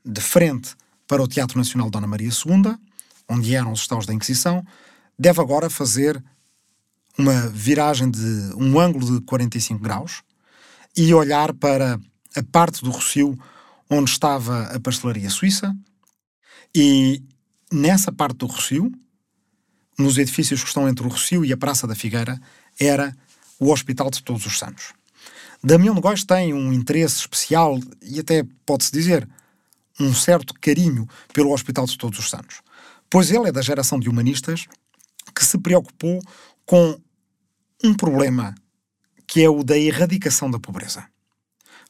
[0.04, 0.74] de frente
[1.08, 2.76] para o Teatro Nacional Dona Maria II,
[3.26, 4.62] onde eram os estados da Inquisição,
[5.18, 6.22] deve agora fazer
[7.16, 10.22] uma viragem de um ângulo de 45 graus
[10.94, 11.98] e olhar para
[12.36, 13.38] a parte do Rocio
[13.88, 15.74] onde estava a pastelaria suíça
[16.74, 17.22] e
[17.72, 18.90] nessa parte do Rocio,
[19.98, 22.40] nos edifícios que estão entre o Rocio e a Praça da Figueira,
[22.78, 23.16] era
[23.58, 24.92] o Hospital de Todos os Santos.
[25.62, 29.28] Damião de Góis tem um interesse especial e até pode-se dizer
[29.98, 32.60] um certo carinho pelo Hospital de Todos os Santos,
[33.08, 34.66] pois ele é da geração de humanistas
[35.34, 36.20] que se preocupou
[36.66, 37.00] com
[37.82, 38.54] um problema
[39.26, 41.06] que é o da erradicação da pobreza.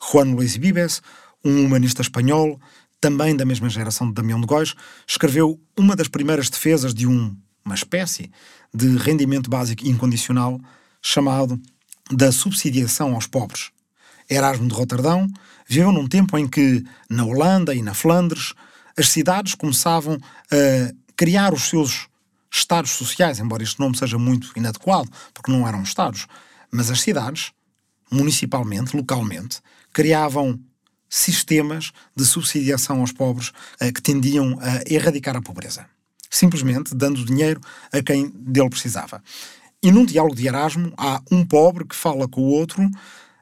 [0.00, 1.02] Juan Luis Vives,
[1.44, 2.60] um humanista espanhol,
[3.04, 4.74] também da mesma geração de Damião de Góis,
[5.06, 8.30] escreveu uma das primeiras defesas de um, uma espécie
[8.72, 10.58] de rendimento básico incondicional
[11.02, 11.60] chamado
[12.10, 13.70] da subsidiação aos pobres.
[14.26, 15.28] Erasmo de Roterdão
[15.68, 18.54] viveu num tempo em que, na Holanda e na Flandres,
[18.96, 20.16] as cidades começavam
[20.50, 22.08] a criar os seus
[22.50, 26.26] estados sociais, embora este nome seja muito inadequado, porque não eram estados,
[26.72, 27.52] mas as cidades,
[28.10, 29.60] municipalmente, localmente,
[29.92, 30.58] criavam
[31.14, 35.86] sistemas de subsidiação aos pobres eh, que tendiam a erradicar a pobreza.
[36.28, 37.60] Simplesmente dando dinheiro
[37.92, 39.22] a quem dele precisava.
[39.80, 42.90] E num diálogo de Erasmo, há um pobre que fala com o outro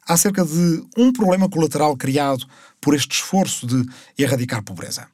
[0.06, 2.46] acerca de um problema colateral criado
[2.78, 5.08] por este esforço de erradicar a pobreza.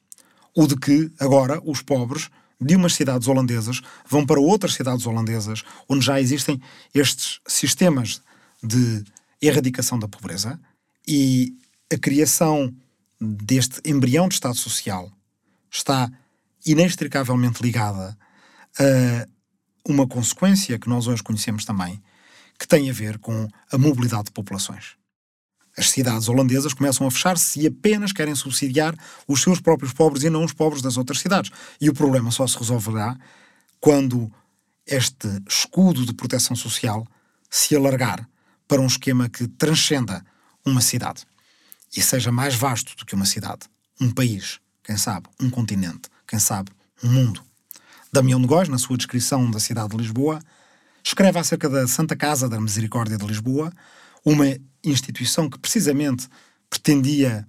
[0.53, 5.63] O de que, agora, os pobres de umas cidades holandesas vão para outras cidades holandesas
[5.87, 6.61] onde já existem
[6.93, 8.21] estes sistemas
[8.61, 9.05] de
[9.41, 10.59] erradicação da pobreza
[11.07, 11.53] e
[11.91, 12.73] a criação
[13.19, 15.11] deste embrião de Estado Social
[15.69, 16.09] está
[16.65, 18.17] inextricavelmente ligada
[18.79, 19.27] a
[19.87, 22.01] uma consequência que nós hoje conhecemos também,
[22.59, 24.97] que tem a ver com a mobilidade de populações.
[25.75, 28.95] As cidades holandesas começam a fechar-se e apenas querem subsidiar
[29.27, 31.51] os seus próprios pobres e não os pobres das outras cidades.
[31.79, 33.17] E o problema só se resolverá
[33.79, 34.31] quando
[34.85, 37.07] este escudo de proteção social
[37.49, 38.27] se alargar
[38.67, 40.23] para um esquema que transcenda
[40.65, 41.25] uma cidade
[41.95, 43.67] e seja mais vasto do que uma cidade,
[43.99, 46.71] um país, quem sabe, um continente, quem sabe,
[47.03, 47.43] um mundo.
[48.11, 50.39] Damião de Góis, na sua descrição da cidade de Lisboa,
[51.03, 53.71] escreve acerca da Santa Casa da Misericórdia de Lisboa,
[54.25, 54.45] uma
[54.83, 56.27] instituição que precisamente
[56.69, 57.47] pretendia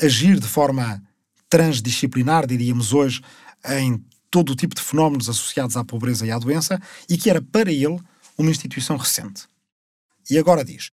[0.00, 1.02] agir de forma
[1.48, 3.22] transdisciplinar, diríamos hoje,
[3.64, 7.40] em todo o tipo de fenómenos associados à pobreza e à doença, e que era
[7.40, 8.00] para ele
[8.36, 9.44] uma instituição recente.
[10.28, 10.90] E agora diz: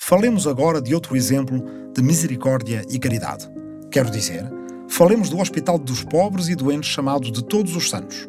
[0.00, 3.46] Falemos agora de outro exemplo de misericórdia e caridade.
[3.90, 4.42] Quero dizer,
[4.88, 8.26] falemos do Hospital dos Pobres e Doentes chamado de Todos os Santos.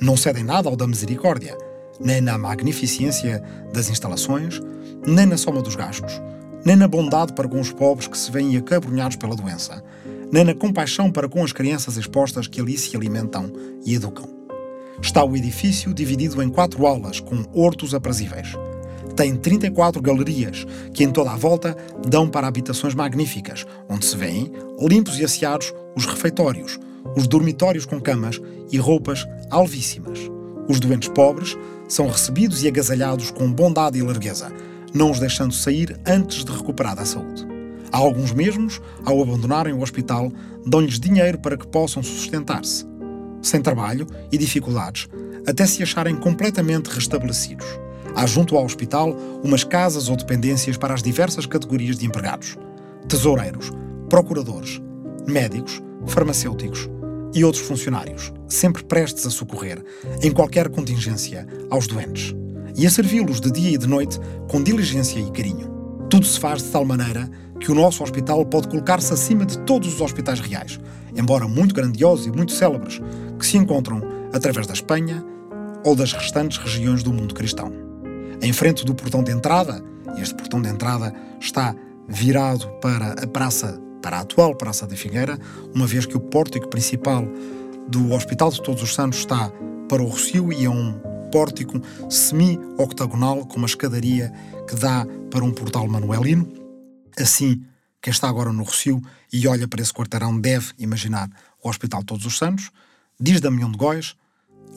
[0.00, 1.56] Não cedem nada ao da misericórdia,
[2.00, 3.40] nem na magnificência
[3.72, 4.60] das instalações,
[5.06, 6.20] nem na soma dos gastos,
[6.64, 9.84] nem na bondade para com os pobres que se veem acabrunhados pela doença,
[10.32, 13.52] nem na compaixão para com as crianças expostas que ali se alimentam
[13.86, 14.28] e educam.
[15.00, 18.56] Está o edifício dividido em quatro aulas com hortos aprazíveis
[19.16, 24.50] tem 34 galerias que em toda a volta dão para habitações magníficas, onde se vêem,
[24.80, 26.78] limpos e asseados, os refeitórios,
[27.16, 28.40] os dormitórios com camas
[28.72, 30.18] e roupas alvíssimas.
[30.68, 31.56] Os doentes pobres
[31.88, 34.50] são recebidos e agasalhados com bondade e largueza,
[34.92, 37.46] não os deixando sair antes de recuperar a saúde.
[37.92, 40.32] Há alguns mesmos, ao abandonarem o hospital,
[40.66, 42.84] dão-lhes dinheiro para que possam sustentar-se,
[43.40, 45.06] sem trabalho e dificuldades,
[45.46, 47.83] até se acharem completamente restabelecidos.
[48.16, 52.56] Há junto ao hospital umas casas ou dependências para as diversas categorias de empregados:
[53.08, 53.72] tesoureiros,
[54.08, 54.80] procuradores,
[55.26, 56.88] médicos, farmacêuticos
[57.34, 59.84] e outros funcionários, sempre prestes a socorrer,
[60.22, 62.34] em qualquer contingência, aos doentes
[62.76, 65.72] e a servi-los de dia e de noite com diligência e carinho.
[66.08, 69.92] Tudo se faz de tal maneira que o nosso hospital pode colocar-se acima de todos
[69.92, 70.78] os hospitais reais,
[71.16, 73.00] embora muito grandiosos e muito célebres,
[73.38, 75.24] que se encontram através da Espanha
[75.84, 77.83] ou das restantes regiões do mundo cristão
[78.44, 79.82] em frente do portão de entrada,
[80.16, 81.74] e este portão de entrada está
[82.06, 85.38] virado para a praça, para a atual Praça da Figueira,
[85.74, 87.26] uma vez que o pórtico principal
[87.88, 89.50] do Hospital de Todos os Santos está
[89.88, 90.92] para o Rocio e é um
[91.32, 91.80] pórtico
[92.10, 94.30] semi-octagonal com uma escadaria
[94.68, 96.46] que dá para um portal manuelino.
[97.18, 97.64] Assim,
[98.02, 99.00] quem está agora no Rocio
[99.32, 101.30] e olha para esse quarteirão deve imaginar
[101.62, 102.70] o Hospital de Todos os Santos.
[103.18, 104.14] Diz Damião de Góis,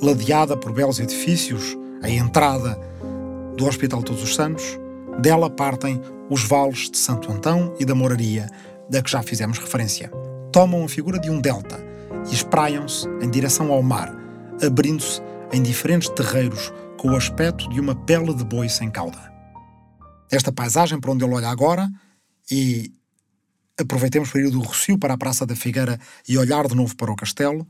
[0.02, 2.80] ladeada por belos edifícios, a entrada
[3.58, 4.80] do Hospital Todos os Santos,
[5.20, 8.48] dela partem os vales de Santo Antão e da Moraria,
[8.90, 10.12] da que já fizemos referência.
[10.52, 11.84] Tomam a figura de um delta
[12.30, 14.16] e espraiam-se em direção ao mar,
[14.64, 19.34] abrindo-se em diferentes terreiros com o aspecto de uma pele de boi sem cauda.
[20.32, 21.90] Esta paisagem para onde ele olha agora,
[22.52, 22.92] e
[23.80, 27.12] aproveitemos para ir do Rocio para a Praça da Figueira e olhar de novo para
[27.12, 27.68] o castelo,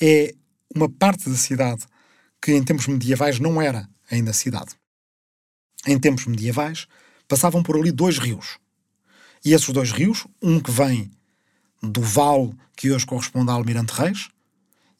[0.00, 0.34] é
[0.74, 1.84] uma parte da cidade
[2.40, 4.70] que em tempos medievais não era ainda cidade.
[5.86, 6.86] Em tempos medievais
[7.26, 8.58] passavam por ali dois rios.
[9.44, 11.10] E esses dois rios, um que vem
[11.82, 14.28] do vale que hoje corresponde a Almirante Reis,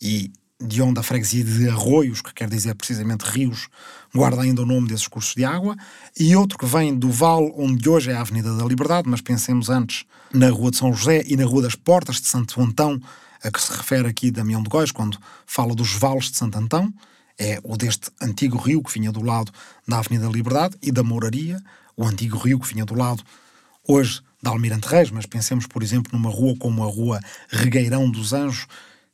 [0.00, 0.30] e
[0.61, 3.68] de onde a freguesia de Arroios, que quer dizer precisamente rios,
[4.12, 5.76] guarda ainda o nome desses cursos de água,
[6.18, 9.68] e outro que vem do vale onde hoje é a Avenida da Liberdade, mas pensemos
[9.68, 13.00] antes na Rua de São José e na Rua das Portas de Santo Antão,
[13.42, 16.92] a que se refere aqui Damião de Góis quando fala dos vales de Santo Antão,
[17.38, 19.53] é o deste antigo rio que vinha do lado
[19.87, 21.62] da Avenida da Liberdade e da Mouraria,
[21.96, 23.22] o antigo rio que vinha do lado
[23.87, 28.33] hoje da Almirante Reis, mas pensemos, por exemplo, numa rua como a Rua Regueirão dos
[28.33, 28.66] Anjos,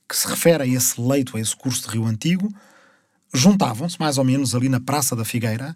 [0.08, 2.52] que se refere a esse leito, a esse curso de rio antigo,
[3.32, 5.74] juntavam-se mais ou menos ali na Praça da Figueira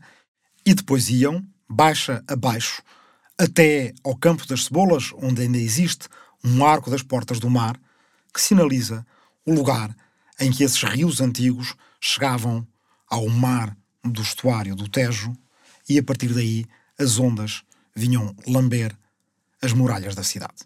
[0.67, 2.83] e depois iam, baixa abaixo,
[3.39, 6.09] até ao Campo das Cebolas, onde ainda existe
[6.45, 7.79] um arco das portas do mar,
[8.33, 9.07] que sinaliza
[9.45, 9.95] o lugar
[10.39, 12.67] em que esses rios antigos chegavam
[13.09, 15.33] ao mar do estuário do Tejo
[15.89, 16.67] e a partir daí
[16.99, 17.63] as ondas
[17.95, 18.97] vinham lamber
[19.61, 20.65] as muralhas da cidade.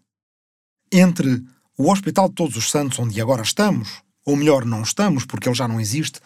[0.90, 1.42] Entre
[1.76, 5.56] o Hospital de Todos os Santos, onde agora estamos, ou melhor, não estamos, porque ele
[5.56, 6.20] já não existe,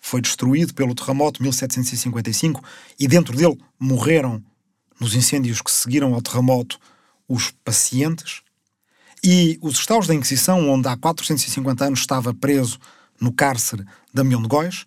[0.00, 2.62] foi destruído pelo terremoto de 1755
[2.98, 4.42] e dentro dele morreram,
[4.98, 6.78] nos incêndios que seguiram ao terremoto,
[7.28, 8.42] os pacientes.
[9.22, 12.78] E os estaus da Inquisição, onde há 450 anos estava preso
[13.20, 14.86] no cárcere Damião de Góis,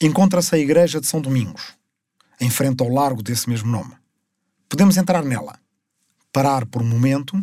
[0.00, 1.74] encontra-se a Igreja de São Domingos,
[2.40, 3.94] em frente ao largo desse mesmo nome.
[4.68, 5.58] Podemos entrar nela,
[6.32, 7.40] parar por um momento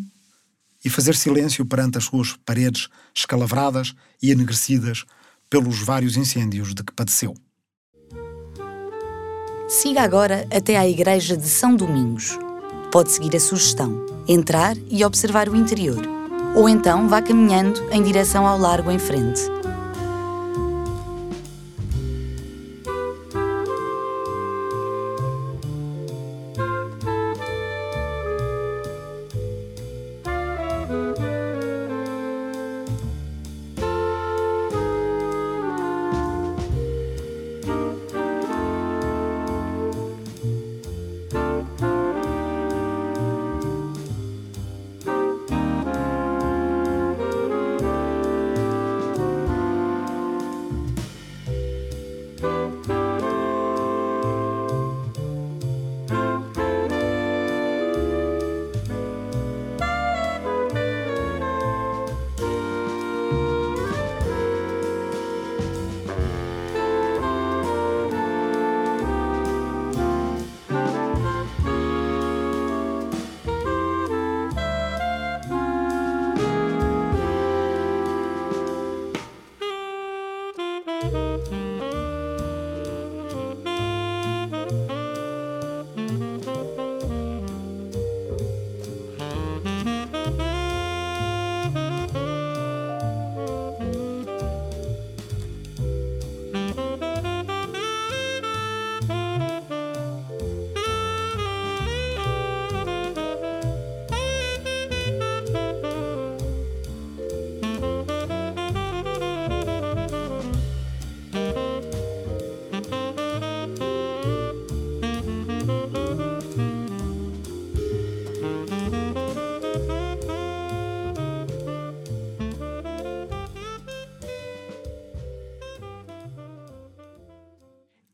[0.84, 5.06] e fazer silêncio perante as suas paredes escalavradas e enegrecidas
[5.50, 7.36] pelos vários incêndios de que padeceu.
[9.69, 12.38] Siga agora até à Igreja de São Domingos.
[12.91, 16.02] Pode seguir a sugestão, entrar e observar o interior.
[16.56, 19.41] Ou então vá caminhando em direção ao largo em frente.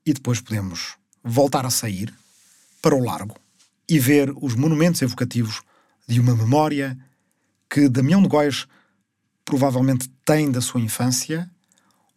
[0.08, 2.14] E depois podemos voltar a sair
[2.82, 3.36] para o largo
[3.90, 5.62] e ver os monumentos evocativos
[6.08, 6.98] de uma memória
[7.70, 8.66] que Damião de Góis
[9.44, 11.50] provavelmente tem da sua infância,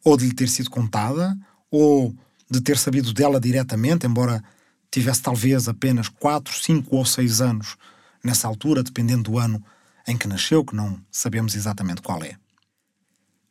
[0.05, 1.37] ou de lhe ter sido contada,
[1.69, 2.15] ou
[2.49, 4.43] de ter sabido dela diretamente, embora
[4.89, 7.77] tivesse talvez apenas 4, 5 ou 6 anos
[8.23, 9.63] nessa altura, dependendo do ano
[10.07, 12.37] em que nasceu, que não sabemos exatamente qual é.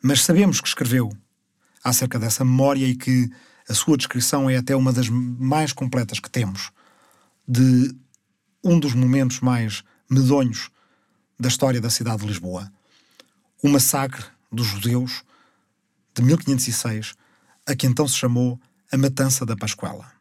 [0.01, 1.11] Mas sabemos que escreveu
[1.83, 3.29] acerca dessa memória e que
[3.69, 6.71] a sua descrição é até uma das mais completas que temos
[7.47, 7.95] de
[8.63, 10.71] um dos momentos mais medonhos
[11.39, 12.71] da história da cidade de Lisboa.
[13.63, 15.23] O massacre dos judeus
[16.15, 17.13] de 1506,
[17.65, 18.59] a que então se chamou
[18.91, 20.11] a Matança da Pascuela.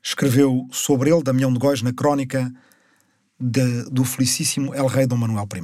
[0.00, 2.52] Escreveu sobre ele Damião de Góis na crónica
[3.38, 5.62] de, do felicíssimo El Rei Dom Manuel I.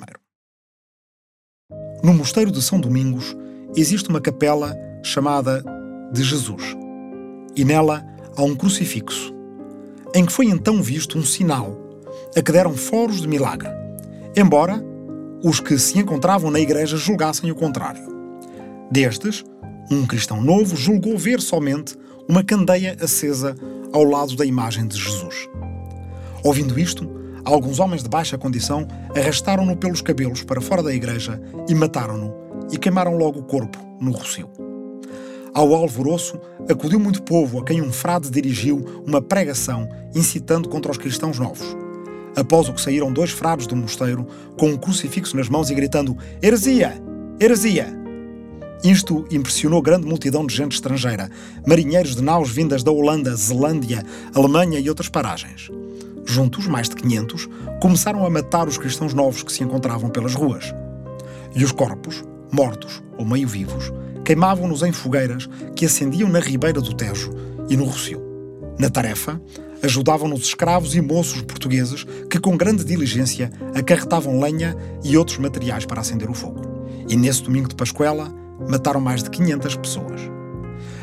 [2.04, 3.36] No Mosteiro de São Domingos
[3.76, 5.62] existe uma capela chamada
[6.12, 6.87] de Jesus
[7.56, 8.04] e nela
[8.36, 9.34] há um crucifixo,
[10.14, 11.76] em que foi então visto um sinal,
[12.36, 13.68] a que deram foros de milagre,
[14.36, 14.82] embora
[15.42, 18.02] os que se encontravam na igreja julgassem o contrário.
[18.90, 19.44] Destes,
[19.90, 21.96] um cristão novo julgou ver somente
[22.28, 23.54] uma candeia acesa
[23.92, 25.48] ao lado da imagem de Jesus.
[26.44, 27.08] Ouvindo isto,
[27.44, 32.34] alguns homens de baixa condição arrastaram-no pelos cabelos para fora da igreja e mataram-no
[32.70, 34.67] e queimaram logo o corpo no rocio.
[35.54, 36.38] Ao alvoroço
[36.70, 41.76] acudiu muito povo a quem um frade dirigiu uma pregação incitando contra os cristãos novos.
[42.36, 44.26] Após o que saíram dois frades do mosteiro
[44.56, 46.94] com um crucifixo nas mãos e gritando: Heresia!
[47.40, 47.98] Heresia!
[48.84, 51.28] Isto impressionou grande multidão de gente estrangeira,
[51.66, 55.68] marinheiros de naus vindas da Holanda, Zelândia, Alemanha e outras paragens.
[56.24, 57.48] Juntos, mais de 500,
[57.80, 60.72] começaram a matar os cristãos novos que se encontravam pelas ruas.
[61.56, 62.22] E os corpos,
[62.52, 63.90] mortos ou meio vivos,
[64.28, 67.30] queimavam-nos em fogueiras que acendiam na ribeira do Tejo
[67.66, 68.22] e no Rocio.
[68.78, 69.40] Na tarefa,
[69.82, 76.02] ajudavam-nos escravos e moços portugueses que, com grande diligência, acarretavam lenha e outros materiais para
[76.02, 76.60] acender o fogo.
[77.08, 78.30] E nesse domingo de Pascuela,
[78.68, 80.20] mataram mais de 500 pessoas.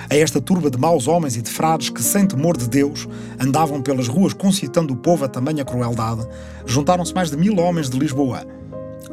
[0.07, 3.07] A esta turba de maus homens e de frades que, sem temor de Deus,
[3.39, 6.28] andavam pelas ruas concitando o povo a tamanha crueldade,
[6.63, 8.45] juntaram-se mais de mil homens de Lisboa,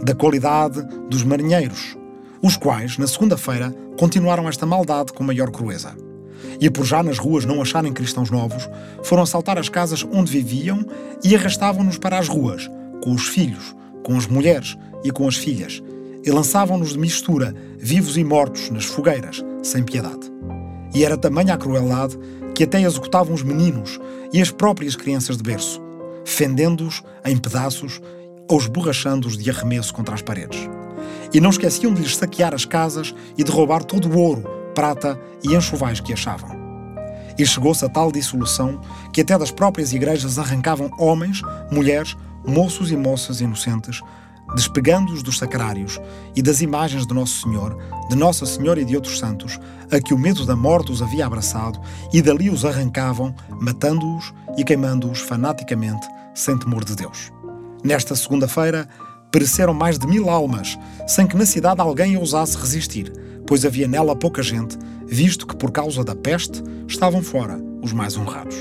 [0.03, 1.97] da qualidade dos marinheiros,
[2.43, 5.97] os quais, na segunda-feira, continuaram esta maldade com maior crueza.
[6.61, 8.69] E por já nas ruas não acharem cristãos novos,
[9.05, 10.85] foram assaltar as casas onde viviam
[11.23, 12.69] e arrastavam-nos para as ruas,
[13.03, 15.81] com os filhos, com as mulheres e com as filhas,
[16.25, 20.31] e lançavam-nos de mistura, vivos e mortos, nas fogueiras, sem piedade.
[20.95, 22.19] E era tamanha a crueldade
[22.55, 24.01] que até executavam os meninos
[24.33, 25.81] e as próprias crianças de berço,
[26.25, 28.01] fendendo-os em pedaços
[28.51, 30.69] ou esborrachando-os de arremesso contra as paredes.
[31.33, 35.19] E não esqueciam de lhes saquear as casas e de roubar todo o ouro, prata
[35.43, 36.51] e enxovais que achavam.
[37.39, 38.81] E chegou-se a tal dissolução
[39.13, 42.17] que até das próprias igrejas arrancavam homens, mulheres,
[42.47, 44.01] moços e moças inocentes,
[44.55, 45.99] despegando-os dos sacrários
[46.37, 47.79] e das imagens de Nosso Senhor,
[48.11, 49.59] de Nossa Senhora e de outros santos,
[49.91, 51.81] a que o medo da morte os havia abraçado,
[52.13, 57.33] e dali os arrancavam, matando-os e queimando-os fanaticamente, sem temor de Deus.
[57.83, 58.89] Nesta segunda-feira,
[59.33, 60.79] pereceram mais de mil almas,
[61.09, 63.11] sem que na cidade alguém ousasse resistir,
[63.47, 68.17] pois havia nela pouca gente, visto que por causa da peste estavam fora os mais
[68.17, 68.57] honrados.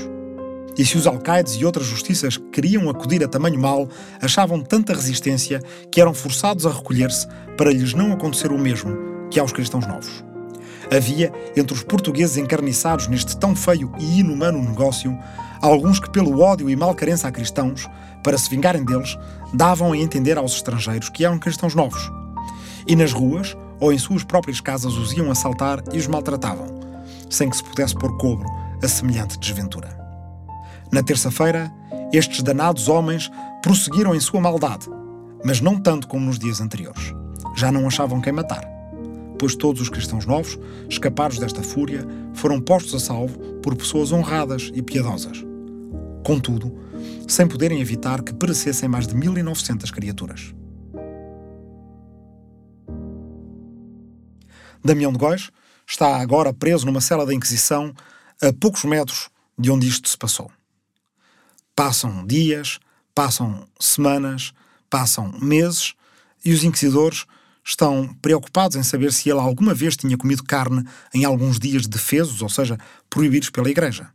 [0.76, 3.88] E se os alcaides e outras justiças queriam acudir a tamanho mal,
[4.20, 5.60] achavam tanta resistência
[5.90, 7.26] que eram forçados a recolher-se
[7.58, 8.96] para lhes não acontecer o mesmo
[9.30, 10.24] que aos cristãos novos.
[10.90, 15.16] Havia, entre os portugueses encarniçados neste tão feio e inumano negócio,
[15.62, 17.88] alguns que, pelo ódio e malcarença a cristãos,
[18.22, 19.16] para se vingarem deles,
[19.54, 22.10] davam a entender aos estrangeiros que eram cristãos novos.
[22.86, 26.66] E nas ruas, ou em suas próprias casas, os iam assaltar e os maltratavam,
[27.30, 28.48] sem que se pudesse pôr cobro
[28.82, 29.96] a semelhante desventura.
[30.90, 31.72] Na terça-feira,
[32.12, 33.30] estes danados homens
[33.62, 34.88] prosseguiram em sua maldade,
[35.44, 37.14] mas não tanto como nos dias anteriores.
[37.54, 38.68] Já não achavam quem matar,
[39.38, 40.58] pois todos os cristãos novos,
[40.88, 45.51] escapados desta fúria, foram postos a salvo por pessoas honradas e piedosas.
[46.24, 46.72] Contudo,
[47.26, 50.54] sem poderem evitar que perecessem mais de 1900 criaturas.
[54.84, 55.50] Damião de Góis
[55.86, 57.94] está agora preso numa cela da Inquisição
[58.40, 60.50] a poucos metros de onde isto se passou.
[61.74, 62.80] Passam dias,
[63.14, 64.52] passam semanas,
[64.90, 65.94] passam meses
[66.44, 67.24] e os inquisidores
[67.64, 72.42] estão preocupados em saber se ele alguma vez tinha comido carne em alguns dias defesos,
[72.42, 72.76] ou seja,
[73.08, 74.10] proibidos pela Igreja.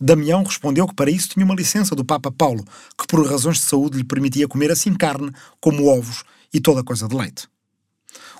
[0.00, 2.64] Damião respondeu que para isso tinha uma licença do Papa Paulo,
[2.96, 6.22] que por razões de saúde lhe permitia comer assim carne como ovos
[6.54, 7.48] e toda coisa de leite.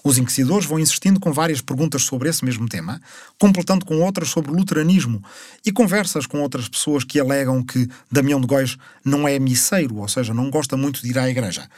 [0.04, 3.00] Os inquisidores vão insistindo com várias perguntas sobre esse mesmo tema,
[3.38, 5.22] completando com outras sobre luteranismo
[5.66, 10.08] e conversas com outras pessoas que alegam que Damião de Góis não é misseiro, ou
[10.08, 11.68] seja, não gosta muito de ir à igreja.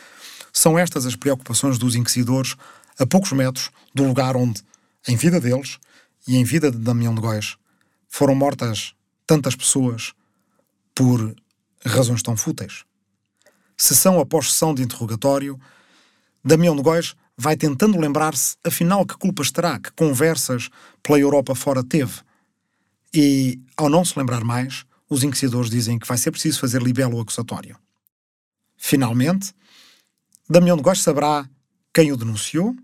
[0.52, 2.54] São estas as preocupações dos inquisidores
[2.98, 4.62] a poucos metros do lugar onde,
[5.08, 5.78] em vida deles
[6.28, 7.56] e em vida de Damião de Góis,
[8.08, 8.92] foram mortas
[9.30, 10.12] tantas pessoas
[10.92, 11.36] por
[11.86, 12.84] razões tão fúteis.
[13.76, 15.56] Sessão após sessão de interrogatório,
[16.44, 20.68] Damião de Góis vai tentando lembrar-se, afinal, que culpas terá, que conversas
[21.00, 22.22] pela Europa fora teve.
[23.14, 27.20] E, ao não se lembrar mais, os inquisidores dizem que vai ser preciso fazer libelo
[27.20, 27.78] acusatório.
[28.76, 29.54] Finalmente,
[30.48, 31.48] Damião de Góes saberá
[31.94, 32.74] quem o denunciou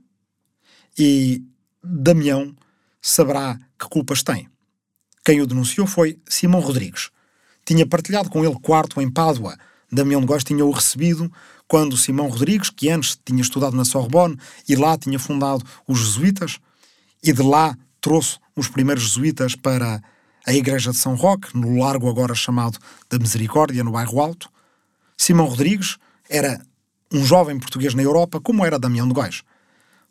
[0.97, 1.43] e
[1.83, 2.55] Damião
[3.03, 4.49] saberá que culpas tem.
[5.27, 7.11] Quem o denunciou foi Simão Rodrigues.
[7.65, 9.59] Tinha partilhado com ele quarto em Pádua.
[9.91, 11.29] Damião de Góes tinha-o recebido
[11.67, 16.61] quando Simão Rodrigues, que antes tinha estudado na Sorbonne e lá tinha fundado os jesuítas,
[17.25, 20.01] e de lá trouxe os primeiros jesuítas para
[20.47, 22.79] a Igreja de São Roque, no largo agora chamado
[23.11, 24.49] da Misericórdia, no bairro Alto,
[25.17, 25.99] Simão Rodrigues
[26.31, 26.65] era
[27.13, 29.43] um jovem português na Europa, como era Damião de Góis.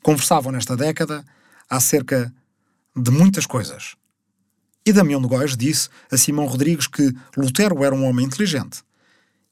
[0.04, 1.24] Conversavam nesta década
[1.70, 2.34] acerca
[2.94, 3.96] de muitas coisas.
[4.86, 8.84] E Damião de Góis disse a Simão Rodrigues que Lutero era um homem inteligente.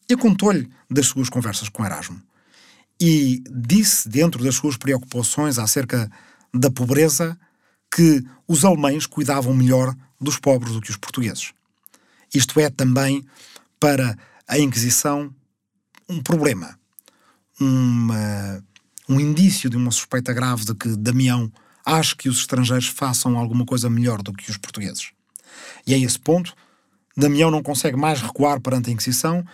[0.07, 2.21] E contou-lhe das suas conversas com Erasmo.
[3.01, 6.11] E disse, dentro das suas preocupações acerca
[6.53, 7.37] da pobreza,
[7.93, 11.51] que os alemães cuidavam melhor dos pobres do que os portugueses.
[12.33, 13.25] Isto é também
[13.79, 14.17] para
[14.47, 15.33] a Inquisição
[16.07, 16.77] um problema,
[17.59, 18.63] uma,
[19.09, 21.51] um indício de uma suspeita grave de que Damião
[21.85, 25.11] acha que os estrangeiros façam alguma coisa melhor do que os portugueses.
[25.85, 26.53] E a esse ponto,
[27.15, 29.45] Damião não consegue mais recuar perante a Inquisição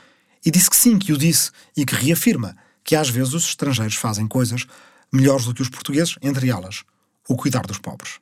[0.46, 3.96] e disse que sim, que o disse e que reafirma que às vezes os estrangeiros
[3.96, 4.66] fazem coisas
[5.12, 6.84] melhores do que os portugueses, entre elas
[7.28, 8.20] o cuidar dos pobres.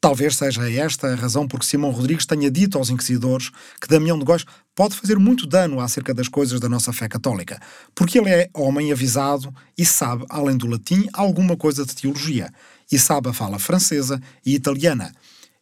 [0.00, 4.18] Talvez seja esta a razão por que Simão Rodrigues tenha dito aos inquisidores que Damião
[4.18, 7.60] de Góis pode fazer muito dano acerca das coisas da nossa fé católica,
[7.94, 12.50] porque ele é homem avisado e sabe, além do latim, alguma coisa de teologia,
[12.90, 15.12] e sabe a fala francesa e italiana.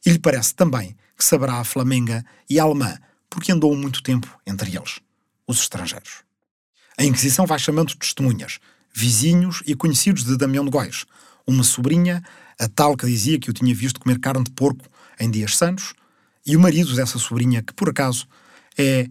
[0.08, 2.96] E lhe parece também que saberá a flamenga e a alemã,
[3.28, 5.00] porque andou muito tempo entre eles,
[5.46, 6.22] os estrangeiros.
[6.96, 8.58] A Inquisição vai chamando testemunhas,
[8.90, 11.04] vizinhos e conhecidos de Damião de Góis,
[11.46, 12.22] uma sobrinha,
[12.58, 14.86] a tal que dizia que o tinha visto comer carne de porco
[15.20, 15.92] em dias santos,
[16.46, 18.26] e o marido dessa sobrinha, que por acaso
[18.78, 19.10] é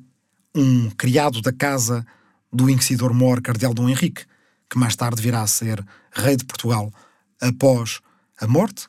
[0.56, 2.04] um criado da casa
[2.52, 4.26] do inquisidor mor Cardeal Dom Henrique,
[4.68, 6.92] que mais tarde virá a ser rei de Portugal
[7.40, 8.00] após
[8.42, 8.88] a morte,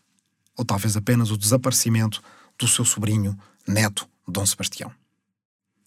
[0.58, 2.20] ou talvez apenas o desaparecimento
[2.58, 4.90] do seu sobrinho, neto Dom Sebastião.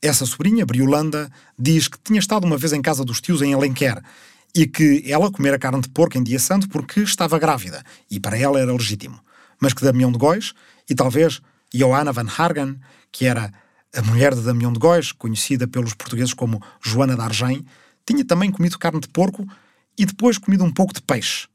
[0.02, 4.02] Essa sobrinha, Briolanda, diz que tinha estado uma vez em casa dos tios em Alenquer
[4.56, 8.38] e que ela comera carne de porco em dia santo porque estava grávida e para
[8.38, 9.20] ela era legítimo.
[9.60, 10.54] Mas que Damião de Góis
[10.90, 11.42] e talvez
[11.74, 12.80] Johanna van Hargen,
[13.12, 13.54] que era
[13.94, 17.66] a mulher de Damião de Góis, conhecida pelos portugueses como Joana de Argem,
[18.06, 19.46] tinha também comido carne de porco
[19.98, 21.48] e depois comido um pouco de peixe.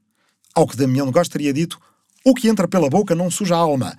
[0.54, 1.80] Ao que Damião de Góis teria dito:
[2.26, 3.96] o que entra pela boca não suja a alma.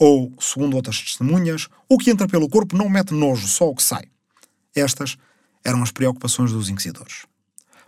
[0.00, 3.84] Ou, segundo outras testemunhas, o que entra pelo corpo não mete nojo, só o que
[3.84, 4.02] sai.
[4.74, 5.16] Estas
[5.64, 7.24] eram as preocupações dos inquisidores.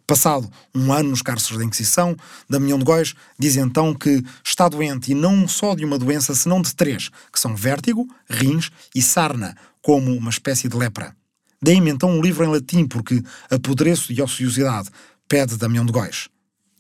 [0.07, 2.17] Passado um ano nos cárceres da Inquisição,
[2.49, 6.63] Damião de Góis diz então que está doente e não só de uma doença, senão
[6.63, 11.17] de três, que são vértigo, rins e sarna, como uma espécie de lepra.
[11.61, 14.89] Deem-me então um livro em latim, porque apodreço de ociosidade,
[15.29, 16.29] pede Damião de Góis.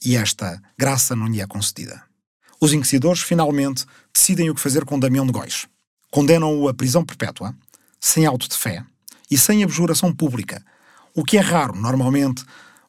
[0.04, 2.09] E esta graça não lhe é concedida.
[2.60, 5.66] Os inquisidores finalmente decidem o que fazer com Damião de Góis.
[6.10, 7.54] Condenam-o à prisão perpétua,
[7.98, 8.84] sem auto de fé
[9.30, 10.62] e sem abjuração pública,
[11.14, 12.44] o que é raro, normalmente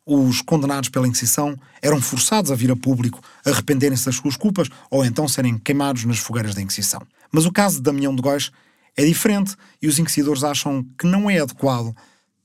[0.05, 5.05] os condenados pela Inquisição eram forçados a vir a público, arrependerem-se das suas culpas ou
[5.05, 7.01] então serem queimados nas fogueiras da Inquisição.
[7.31, 8.51] Mas o caso de Damião de Góis
[8.97, 11.95] é diferente e os inquisidores acham que não é adequado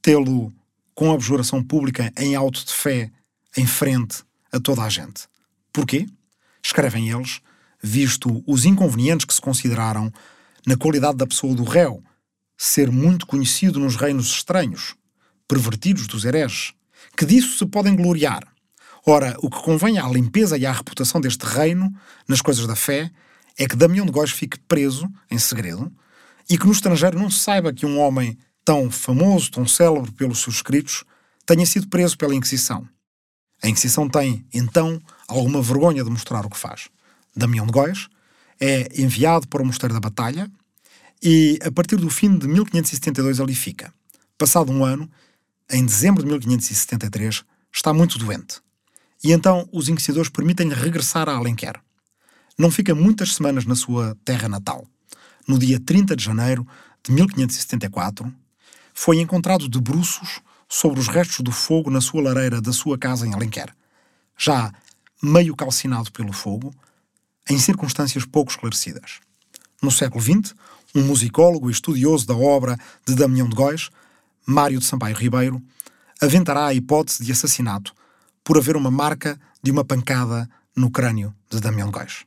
[0.00, 0.52] tê-lo
[0.94, 3.10] com abjuração pública em auto de fé
[3.56, 4.22] em frente
[4.52, 5.24] a toda a gente.
[5.72, 6.06] Porquê?
[6.66, 7.40] Escrevem eles,
[7.80, 10.12] visto os inconvenientes que se consideraram
[10.66, 12.02] na qualidade da pessoa do réu,
[12.58, 14.96] ser muito conhecido nos reinos estranhos,
[15.46, 16.74] pervertidos dos hereges,
[17.16, 18.42] que disso se podem gloriar.
[19.06, 21.88] Ora, o que convém à limpeza e à reputação deste reino,
[22.26, 23.12] nas coisas da fé,
[23.56, 25.92] é que Damião de Góis fique preso, em segredo,
[26.50, 30.42] e que no estrangeiro não se saiba que um homem tão famoso, tão célebre pelos
[30.42, 31.04] seus escritos,
[31.46, 32.88] tenha sido preso pela Inquisição.
[33.62, 36.88] A Inquisição tem, então, alguma vergonha de mostrar o que faz.
[37.34, 38.09] Damião de Góis
[38.61, 40.50] é enviado para o Mosteiro da Batalha
[41.22, 43.92] e, a partir do fim de 1572, ali fica.
[44.38, 45.11] Passado um ano,
[45.70, 48.61] em dezembro de 1573, está muito doente.
[49.24, 51.80] E então os inquisidores permitem-lhe regressar a Alenquer.
[52.59, 54.86] Não fica muitas semanas na sua terra natal.
[55.46, 56.66] No dia 30 de janeiro
[57.02, 58.32] de 1574,
[58.94, 63.26] foi encontrado de bruços sobre os restos do fogo na sua lareira da sua casa
[63.26, 63.74] em Alenquer.
[64.36, 64.72] Já
[65.22, 66.74] meio calcinado pelo fogo,
[67.48, 69.20] em circunstâncias pouco esclarecidas.
[69.82, 70.54] No século XX,
[70.94, 73.90] um musicólogo e estudioso da obra de Damião de Góis
[74.46, 75.60] Mário de Sampaio Ribeiro,
[76.22, 77.92] aventará a hipótese de assassinato
[78.44, 82.24] por haver uma marca de uma pancada no crânio de Damião de Góis.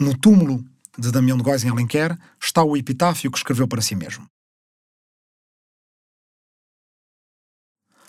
[0.00, 0.64] No túmulo
[0.98, 4.28] de Damião de Góis em Alenquer está o epitáfio que escreveu para si mesmo.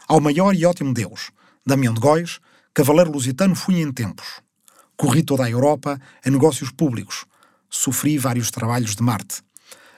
[0.10, 1.30] Ao maior e ótimo Deus,
[1.64, 2.40] Damião de Góis,
[2.74, 4.42] cavaleiro lusitano fui em tempos.
[4.98, 7.26] Corri toda a Europa a negócios públicos.
[7.70, 9.44] Sofri vários trabalhos de Marte.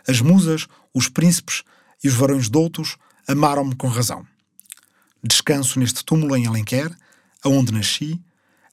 [0.06, 1.64] As musas, os príncipes
[2.04, 4.28] e os varões doutos amaram-me com razão.
[5.24, 6.94] Descanso neste túmulo em Alenquer,
[7.42, 8.22] aonde nasci,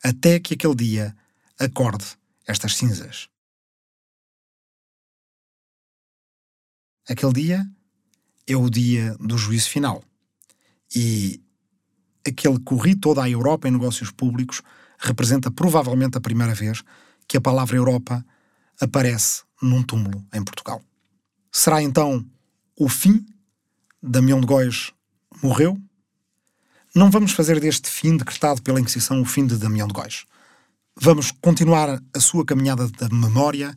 [0.03, 1.17] até que aquele dia
[1.57, 2.05] acorde
[2.49, 3.29] estas cinzas.
[7.09, 7.71] Aquele dia
[8.45, 10.03] é o dia do juízo final.
[10.95, 11.43] E
[12.27, 14.63] aquele corri toda a Europa em negócios públicos
[14.99, 16.83] representa provavelmente a primeira vez
[17.27, 18.25] que a palavra Europa
[18.81, 20.83] aparece num túmulo em Portugal.
[21.51, 22.25] Será então
[22.77, 23.25] o fim?
[24.03, 24.93] Damião de Góis
[25.43, 25.81] morreu?
[26.95, 30.25] Não vamos fazer deste fim decretado pela Inquisição o fim de Damião de Góis.
[30.97, 33.77] Vamos continuar a sua caminhada da memória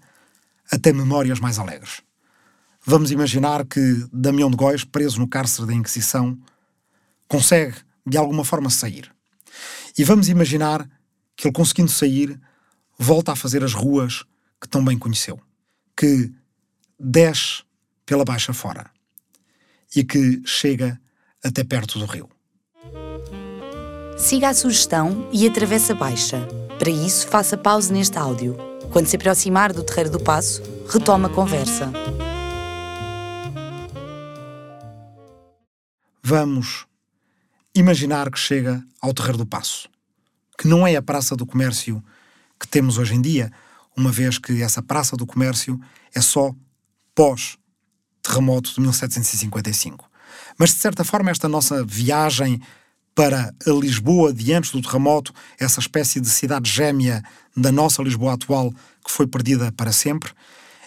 [0.72, 2.02] até memórias mais alegres.
[2.86, 6.38] Vamos imaginar que Damião de Góis, preso no cárcere da Inquisição,
[7.32, 9.10] consegue de alguma forma sair.
[9.98, 10.86] E vamos imaginar
[11.34, 12.38] que ele, conseguindo sair,
[13.00, 14.26] volta a fazer as ruas
[14.60, 15.40] que tão bem conheceu,
[15.96, 16.30] que
[17.00, 17.64] desce
[18.06, 18.92] pela baixa fora
[19.96, 21.00] e que chega
[21.42, 22.30] até perto do rio.
[24.18, 26.46] Siga a sugestão e atravessa a baixa.
[26.78, 28.58] Para isso, faça pausa neste áudio.
[28.92, 31.92] Quando se aproximar do Terreiro do Passo, retoma a conversa.
[36.22, 36.91] Vamos
[37.74, 39.90] imaginar que chega ao Terreiro do Passo,
[40.58, 42.04] que não é a Praça do Comércio
[42.60, 43.52] que temos hoje em dia,
[43.96, 45.80] uma vez que essa Praça do Comércio
[46.14, 46.54] é só
[47.16, 50.10] pós-terremoto de 1755.
[50.58, 52.62] Mas, de certa forma, esta nossa viagem
[53.16, 57.22] para a Lisboa de antes do terremoto, essa espécie de cidade gêmea
[57.56, 58.72] da nossa Lisboa atual
[59.04, 60.32] que foi perdida para sempre,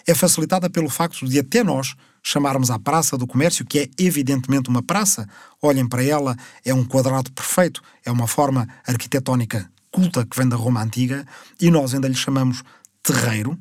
[0.07, 1.95] é facilitada pelo facto de até nós
[2.27, 5.29] chamarmos a Praça do Comércio, que é evidentemente uma praça,
[5.61, 10.55] olhem para ela, é um quadrado perfeito, é uma forma arquitetónica culta que vem da
[10.55, 11.23] Roma Antiga,
[11.61, 12.63] e nós ainda lhe chamamos
[13.03, 13.55] terreiro,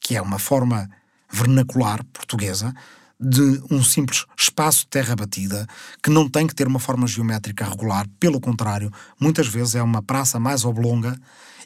[0.00, 0.88] que é uma forma
[1.30, 2.74] vernacular portuguesa,
[3.20, 5.66] de um simples espaço de terra batida
[6.02, 8.90] que não tem que ter uma forma geométrica regular, pelo contrário,
[9.20, 11.14] muitas vezes é uma praça mais oblonga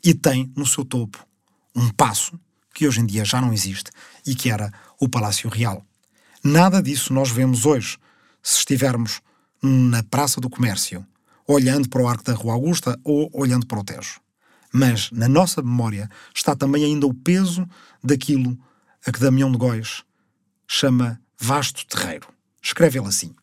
[0.05, 1.25] e tem no seu topo
[1.75, 2.39] um passo
[2.75, 3.93] que hoje em dia já não existe
[4.27, 5.86] e que era o Palácio Real.
[6.49, 7.99] Nada disso nós vemos hoje.
[8.41, 9.21] Se estivermos
[9.61, 11.05] na Praça do Comércio,
[11.45, 14.21] olhando para o Arco da Rua Augusta ou olhando para o Tejo.
[14.73, 17.69] Mas na nossa memória está também ainda o peso
[18.01, 18.57] daquilo
[19.05, 20.05] a que Damião de Góis
[20.69, 22.29] chama vasto terreiro.
[22.63, 23.35] Escreve ele assim.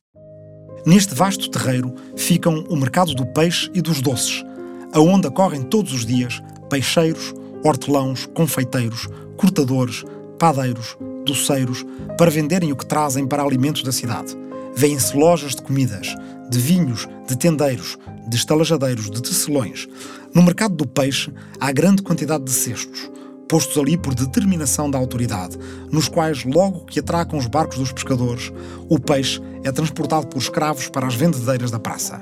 [0.86, 4.46] Neste vasto terreiro ficam o mercado do peixe e dos doces,
[4.94, 7.34] aonde acorrem todos os dias peixeiros,
[7.66, 10.06] hortelãos, confeiteiros, cortadores,
[10.40, 11.86] padeiros, doceiros
[12.18, 14.38] para venderem o que trazem para alimentos da cidade.
[14.76, 16.16] Vêem-se lojas de comidas,
[16.50, 17.98] de vinhos, de tendeiros,
[18.28, 19.88] de estalajadeiros, de tecelões.
[20.34, 23.12] No mercado do peixe há grande quantidade de cestos,
[23.48, 25.58] postos ali por determinação da autoridade,
[25.92, 28.52] nos quais, logo que atracam os barcos dos pescadores,
[28.90, 32.22] o peixe é transportado por escravos para as vendedeiras da praça.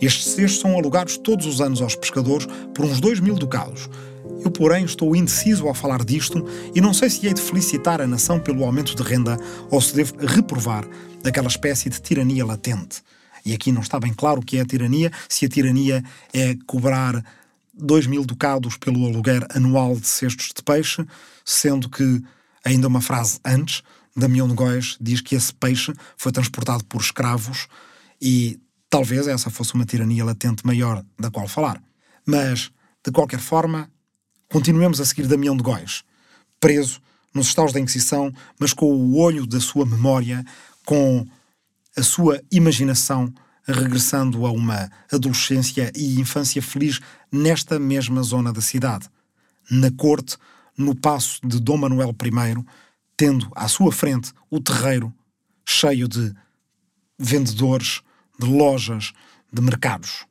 [0.00, 3.88] Estes cestos são alugados todos os anos aos pescadores por uns dois mil ducados,
[4.44, 8.06] eu, porém, estou indeciso ao falar disto e não sei se hei de felicitar a
[8.06, 9.38] nação pelo aumento de renda
[9.70, 10.86] ou se devo reprovar
[11.22, 13.02] daquela espécie de tirania latente.
[13.44, 16.56] E aqui não está bem claro o que é a tirania, se a tirania é
[16.66, 17.24] cobrar
[17.72, 21.06] dois mil ducados pelo aluguer anual de cestos de peixe,
[21.44, 22.22] sendo que,
[22.64, 23.82] ainda uma frase antes,
[24.16, 27.68] Damião de Góis diz que esse peixe foi transportado por escravos
[28.20, 28.58] e
[28.88, 31.82] talvez essa fosse uma tirania latente maior da qual falar.
[32.24, 32.70] Mas,
[33.04, 33.90] de qualquer forma,
[34.56, 36.02] Continuemos a seguir Damião de Góis,
[36.58, 36.98] preso
[37.34, 40.42] nos estaus da Inquisição, mas com o olho da sua memória,
[40.82, 41.26] com
[41.94, 43.30] a sua imaginação
[43.66, 47.00] regressando a uma adolescência e infância feliz
[47.30, 49.10] nesta mesma zona da cidade,
[49.70, 50.38] na corte,
[50.74, 52.64] no passo de Dom Manuel I,
[53.14, 55.12] tendo à sua frente o terreiro
[55.66, 56.34] cheio de
[57.18, 58.00] vendedores,
[58.40, 59.12] de lojas,
[59.52, 60.24] de mercados.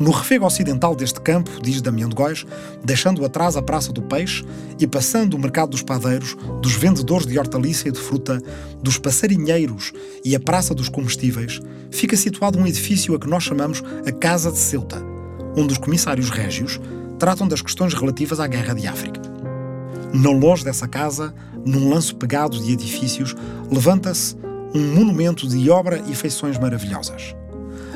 [0.00, 2.44] No refego ocidental deste campo, diz Damião de Góis,
[2.84, 4.44] deixando atrás a Praça do Peixe
[4.78, 8.42] e passando o mercado dos padeiros, dos vendedores de hortaliça e de fruta,
[8.82, 9.92] dos passarinheiros
[10.24, 11.60] e a Praça dos Comestíveis,
[11.92, 15.00] fica situado um edifício a que nós chamamos a Casa de Ceuta,
[15.56, 16.80] onde os comissários régios
[17.16, 19.22] tratam das questões relativas à Guerra de África.
[20.12, 21.32] Não longe dessa casa,
[21.64, 23.34] num lanço pegado de edifícios,
[23.70, 24.36] levanta-se
[24.74, 27.34] um monumento de obra e feições maravilhosas.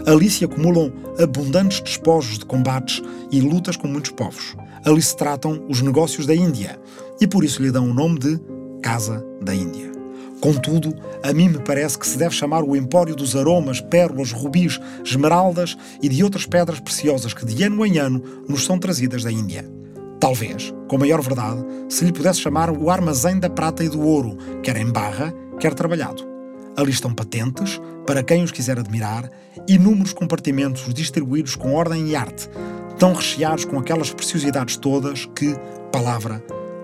[0.09, 0.90] Ali se acumulam
[1.22, 4.56] abundantes despojos de combates e lutas com muitos povos.
[4.82, 6.80] Ali se tratam os negócios da Índia
[7.20, 8.40] e por isso lhe dão o nome de
[8.82, 9.92] Casa da Índia.
[10.40, 14.80] Contudo, a mim me parece que se deve chamar o empório dos aromas, pérolas, rubis,
[15.04, 19.30] esmeraldas e de outras pedras preciosas que de ano em ano nos são trazidas da
[19.30, 19.70] Índia.
[20.18, 24.38] Talvez, com maior verdade, se lhe pudesse chamar o armazém da prata e do ouro,
[24.62, 26.38] quer em barra, quer trabalhado.
[26.79, 29.29] Ali estão patentes, para quem os quiser admirar,
[29.66, 32.49] inúmeros compartimentos distribuídos com ordem e arte,
[32.97, 35.57] tão recheados com aquelas preciosidades todas que,
[35.91, 36.41] palavra,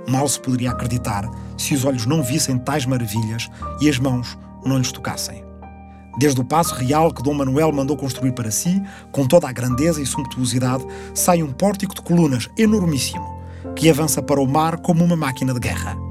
[0.08, 3.48] mal se poderia acreditar se os olhos não vissem tais maravilhas
[3.80, 4.36] e as mãos
[4.66, 5.44] não lhes tocassem.
[6.18, 8.82] Desde o passo real que Dom Manuel mandou construir para si,
[9.12, 10.84] com toda a grandeza e sumptuosidade,
[11.14, 13.32] sai um pórtico de colunas enormíssimo,
[13.76, 16.03] que avança para o mar como uma máquina de guerra.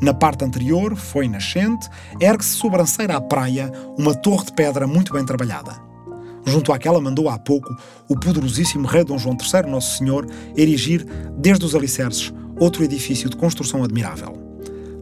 [0.00, 1.88] Na parte anterior, foi nascente,
[2.20, 5.74] ergue-se sobranceira à praia uma torre de pedra muito bem trabalhada.
[6.44, 7.74] Junto àquela mandou há pouco
[8.08, 10.26] o poderosíssimo rei Dom João III Nosso Senhor
[10.56, 11.04] erigir,
[11.36, 14.46] desde os alicerces, outro edifício de construção admirável.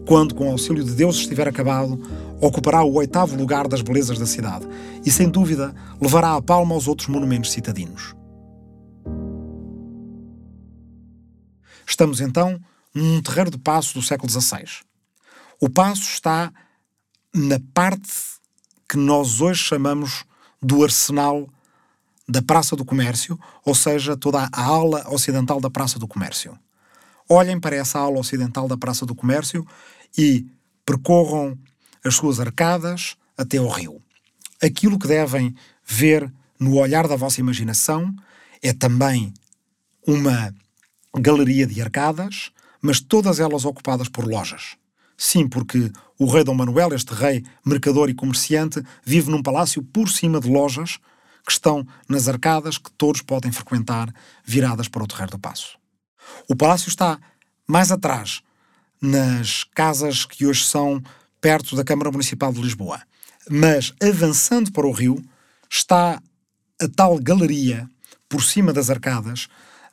[0.06, 2.00] Quando, com o auxílio de Deus, estiver acabado,
[2.40, 4.66] ocupará o oitavo lugar das belezas da cidade
[5.04, 8.14] e, sem dúvida, levará a palma aos outros monumentos citadinos.
[11.86, 12.58] Estamos então
[12.94, 14.64] num terreiro de passo do século XVI.
[15.60, 16.52] O passo está
[17.34, 18.12] na parte
[18.88, 20.24] que nós hoje chamamos
[20.62, 21.48] do arsenal
[22.28, 26.58] da Praça do Comércio, ou seja, toda a ala ocidental da Praça do Comércio.
[27.28, 29.66] Olhem para essa ala ocidental da Praça do Comércio
[30.16, 30.46] e
[30.86, 31.58] percorram
[32.04, 34.00] as suas arcadas até ao rio.
[34.62, 38.14] Aquilo que devem ver no olhar da vossa imaginação
[38.62, 39.32] é também
[40.06, 40.54] uma
[41.18, 42.50] galeria de arcadas,
[42.84, 44.76] mas todas elas ocupadas por lojas.
[45.16, 50.10] Sim, porque o rei Dom Manuel, este rei mercador e comerciante, vive num palácio por
[50.10, 50.98] cima de lojas
[51.46, 54.14] que estão nas arcadas que todos podem frequentar,
[54.44, 55.78] viradas para o Terreiro do Passo.
[56.46, 57.18] O palácio está
[57.66, 58.42] mais atrás,
[59.00, 61.02] nas casas que hoje são
[61.40, 63.00] perto da Câmara Municipal de Lisboa.
[63.48, 65.24] Mas avançando para o rio,
[65.70, 66.20] está
[66.78, 67.88] a tal galeria
[68.28, 69.48] por cima das arcadas,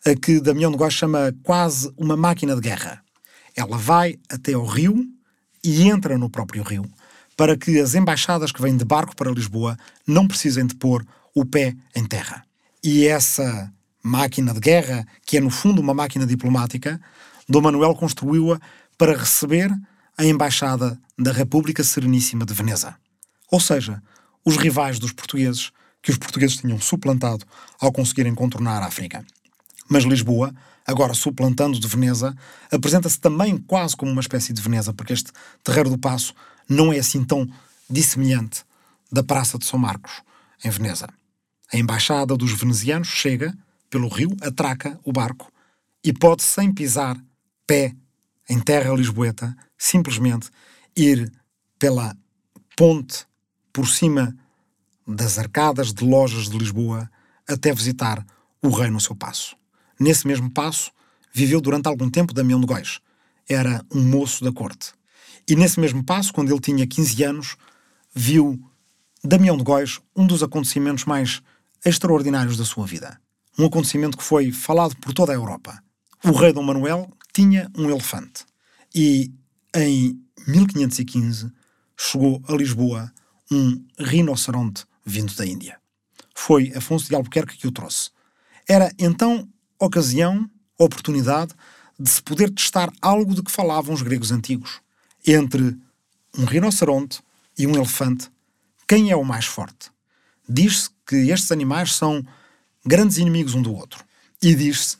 [0.05, 3.03] a que Damião de Góis chama quase uma máquina de guerra.
[3.55, 5.05] Ela vai até ao rio
[5.63, 6.89] e entra no próprio rio,
[7.37, 9.77] para que as embaixadas que vêm de barco para Lisboa
[10.07, 12.43] não precisem de pôr o pé em terra.
[12.83, 13.71] E essa
[14.03, 16.99] máquina de guerra, que é no fundo uma máquina diplomática,
[17.47, 18.59] Dom Manuel construiu-a
[18.97, 19.71] para receber
[20.17, 22.95] a embaixada da República Sereníssima de Veneza.
[23.51, 24.01] Ou seja,
[24.43, 25.71] os rivais dos portugueses,
[26.01, 27.45] que os portugueses tinham suplantado
[27.79, 29.23] ao conseguirem contornar a África.
[29.91, 30.55] Mas Lisboa,
[30.87, 32.33] agora suplantando de Veneza,
[32.71, 36.33] apresenta-se também quase como uma espécie de Veneza, porque este Terreiro do Passo
[36.69, 37.45] não é assim tão
[37.89, 38.63] dissemelhante
[39.11, 40.21] da Praça de São Marcos,
[40.63, 41.09] em Veneza.
[41.73, 43.53] A embaixada dos venezianos chega
[43.89, 45.51] pelo rio, atraca o barco
[46.01, 47.21] e pode, sem pisar
[47.67, 47.93] pé
[48.49, 50.49] em terra lisboeta, simplesmente
[50.95, 51.29] ir
[51.77, 52.15] pela
[52.77, 53.25] ponte
[53.73, 54.33] por cima
[55.05, 57.11] das arcadas de lojas de Lisboa
[57.45, 58.25] até visitar
[58.63, 59.59] o rei no seu passo.
[60.01, 60.91] Nesse mesmo passo,
[61.31, 62.99] viveu durante algum tempo Damião de Góis.
[63.47, 64.93] Era um moço da corte.
[65.47, 67.55] E nesse mesmo passo, quando ele tinha 15 anos,
[68.11, 68.59] viu
[69.23, 71.43] Damião de Góis um dos acontecimentos mais
[71.85, 73.21] extraordinários da sua vida.
[73.59, 75.79] Um acontecimento que foi falado por toda a Europa.
[76.23, 78.43] O rei Dom Manuel tinha um elefante.
[78.95, 79.31] E
[79.75, 81.51] em 1515
[81.95, 83.13] chegou a Lisboa
[83.51, 85.79] um rinoceronte vindo da Índia.
[86.33, 88.09] Foi Afonso de Albuquerque que o trouxe.
[88.67, 89.47] Era então
[89.85, 91.53] ocasião, oportunidade
[91.99, 94.79] de se poder testar algo de que falavam os gregos antigos.
[95.25, 95.77] Entre
[96.37, 97.21] um rinoceronte
[97.57, 98.31] e um elefante,
[98.87, 99.91] quem é o mais forte?
[100.47, 102.25] Diz-se que estes animais são
[102.85, 104.03] grandes inimigos um do outro.
[104.41, 104.97] E diz-se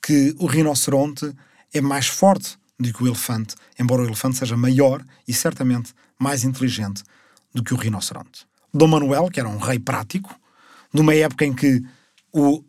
[0.00, 1.32] que o rinoceronte
[1.72, 6.44] é mais forte do que o elefante, embora o elefante seja maior e certamente mais
[6.44, 7.02] inteligente
[7.52, 8.46] do que o rinoceronte.
[8.72, 10.34] Dom Manuel, que era um rei prático,
[10.92, 11.82] numa época em que
[12.32, 12.62] o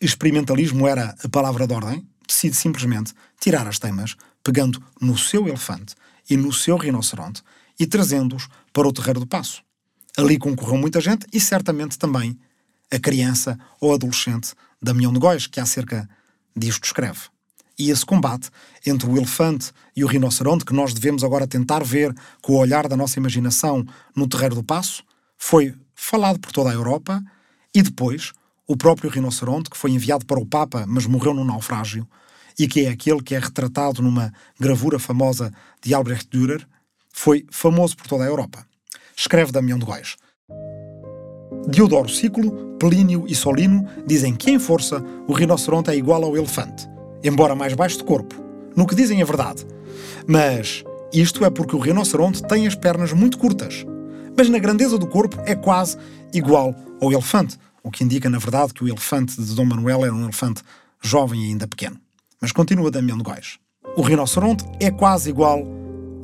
[0.00, 5.94] experimentalismo era a palavra de ordem, decide simplesmente tirar as temas, pegando no seu elefante
[6.28, 7.42] e no seu rinoceronte
[7.78, 9.62] e trazendo-os para o terreiro do passo.
[10.16, 12.38] Ali concorreu muita gente e certamente também
[12.90, 16.08] a criança ou adolescente Damião de Góis, que acerca
[16.56, 17.20] disto escreve.
[17.78, 18.50] E esse combate
[18.84, 22.88] entre o elefante e o rinoceronte, que nós devemos agora tentar ver com o olhar
[22.88, 23.86] da nossa imaginação
[24.16, 25.04] no terreiro do passo,
[25.36, 27.22] foi falado por toda a Europa
[27.72, 28.32] e depois
[28.68, 32.06] o próprio rinoceronte, que foi enviado para o Papa, mas morreu num naufrágio,
[32.58, 35.52] e que é aquele que é retratado numa gravura famosa
[35.82, 36.64] de Albrecht Dürer,
[37.12, 38.64] foi famoso por toda a Europa.
[39.16, 40.16] Escreve Damião de Góis.
[41.68, 46.88] Diodoro Ciclo, Plínio e Solino dizem que em força o rinoceronte é igual ao elefante
[47.22, 48.34] embora mais baixo de corpo.
[48.76, 49.66] No que dizem a verdade.
[50.26, 53.84] Mas isto é porque o rinoceronte tem as pernas muito curtas.
[54.36, 55.96] Mas na grandeza do corpo é quase
[56.32, 57.58] igual ao elefante,
[57.88, 60.62] o que indica, na verdade, que o elefante de Dom Manuel era um elefante
[61.00, 61.98] jovem e ainda pequeno.
[62.38, 63.58] Mas continua Damião de Góis.
[63.96, 65.66] O rinoceronte é quase igual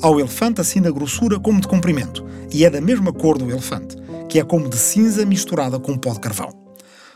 [0.02, 3.96] ao elefante, assim na grossura como de comprimento, e é da mesma cor do elefante,
[4.28, 6.52] que é como de cinza misturada com pó de carvão.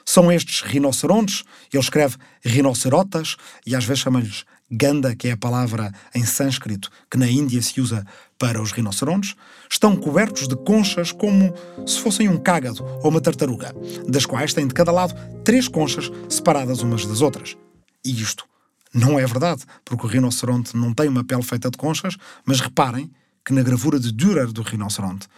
[0.03, 3.37] São estes rinocerontes, ele escreve rinocerotas
[3.67, 7.83] e às vezes chama-lhes ganda, que é a palavra em sânscrito que na Índia se
[7.83, 8.03] usa
[8.39, 9.35] para os rinocerontes,
[9.71, 11.53] estão cobertos de conchas como
[11.87, 13.75] se fossem um cágado ou uma tartaruga,
[14.07, 15.15] das quais têm de cada lado
[15.45, 17.57] três conchas separadas umas das outras.
[18.05, 18.47] E isto
[18.95, 22.17] Não é verdade, porque o rinoceronte não tem uma pele feita de conchas,
[22.47, 23.11] mas reparem
[23.45, 25.29] que na gravura de Dürer do rinoceronte,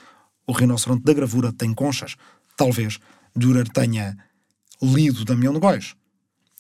[0.47, 2.17] o rinoceronte da gravura tem conchas.
[2.57, 2.99] Talvez
[3.35, 4.17] Dürer tenha
[4.81, 5.95] lido Damião de Góis.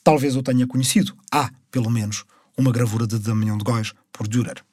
[0.02, 1.16] Talvez o tenha conhecido.
[1.30, 2.24] Há, pelo menos,
[2.56, 4.64] uma gravura de Damião de Góis por Dürer.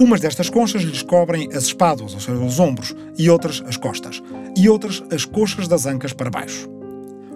[0.00, 4.22] Umas destas conchas lhes cobrem as espáduas, ou seja, os ombros, e outras as costas,
[4.56, 6.66] e outras as coxas das ancas para baixo.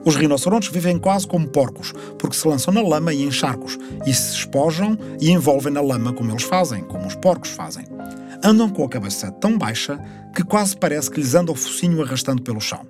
[0.02, 4.14] Os rinocerontes vivem quase como porcos, porque se lançam na lama e em charcos, e
[4.14, 7.84] se espojam e envolvem na lama como eles fazem, como os porcos fazem.
[8.42, 10.02] Andam com a cabeça tão baixa
[10.34, 12.86] que quase parece que lhes anda o focinho arrastando pelo chão.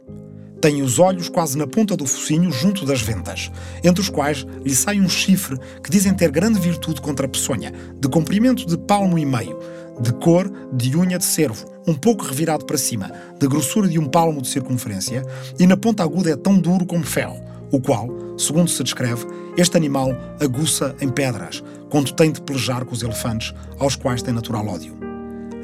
[0.65, 3.53] Têm os olhos quase na ponta do focinho, junto das ventas,
[3.83, 7.71] entre os quais lhe sai um chifre que dizem ter grande virtude contra a peçonha,
[8.01, 9.59] de comprimento de palmo e meio,
[10.01, 14.07] de cor de unha de cervo, um pouco revirado para cima, de grossura de um
[14.07, 15.23] palmo de circunferência,
[15.59, 17.39] e na ponta aguda é tão duro como ferro,
[17.71, 18.09] o qual,
[18.39, 19.27] segundo se descreve,
[19.59, 24.33] este animal aguça em pedras, quando tem de pelejar com os elefantes, aos quais tem
[24.33, 24.97] natural ódio.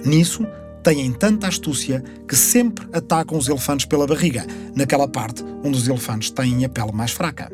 [0.04, 0.46] Nisso,
[0.82, 6.30] têm tanta astúcia que sempre atacam os elefantes pela barriga, naquela parte onde os elefantes
[6.30, 7.50] têm a pele mais fraca.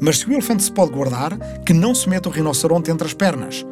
[0.00, 3.14] Mas se o elefante se pode guardar, que não se meta o rinoceronte entre as
[3.14, 3.64] pernas.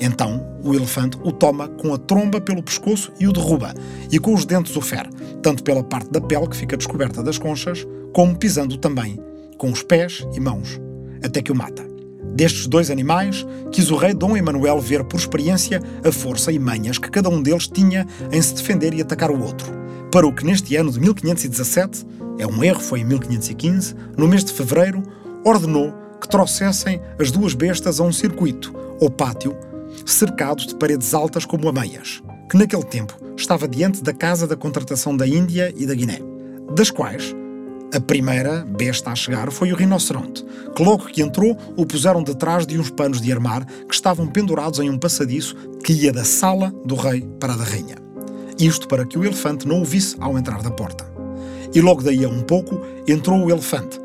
[0.00, 3.74] Então, o elefante o toma com a tromba pelo pescoço e o derruba,
[4.10, 5.08] e com os dentes o fere,
[5.42, 9.18] tanto pela parte da pele que fica descoberta das conchas, como pisando também,
[9.56, 10.80] com os pés e mãos,
[11.22, 11.97] até que o mata.
[12.38, 16.96] Destes dois animais, quis o rei Dom Emanuel ver por experiência a força e manhas
[16.96, 19.72] que cada um deles tinha em se defender e atacar o outro.
[20.12, 22.06] Para o que neste ano de 1517,
[22.38, 25.02] é um erro, foi em 1515, no mês de fevereiro,
[25.44, 29.56] ordenou que trouxessem as duas bestas a um circuito, ou pátio,
[30.06, 35.16] cercado de paredes altas como ameias, que naquele tempo estava diante da casa da contratação
[35.16, 36.20] da Índia e da Guiné,
[36.72, 37.34] das quais
[37.94, 42.66] a primeira besta a chegar foi o rinoceronte, que logo que entrou o puseram detrás
[42.66, 46.70] de uns panos de armar que estavam pendurados em um passadiço que ia da sala
[46.84, 47.96] do rei para a da rainha.
[48.58, 51.10] Isto para que o elefante não o visse ao entrar da porta.
[51.74, 53.98] E logo daí a um pouco entrou o elefante,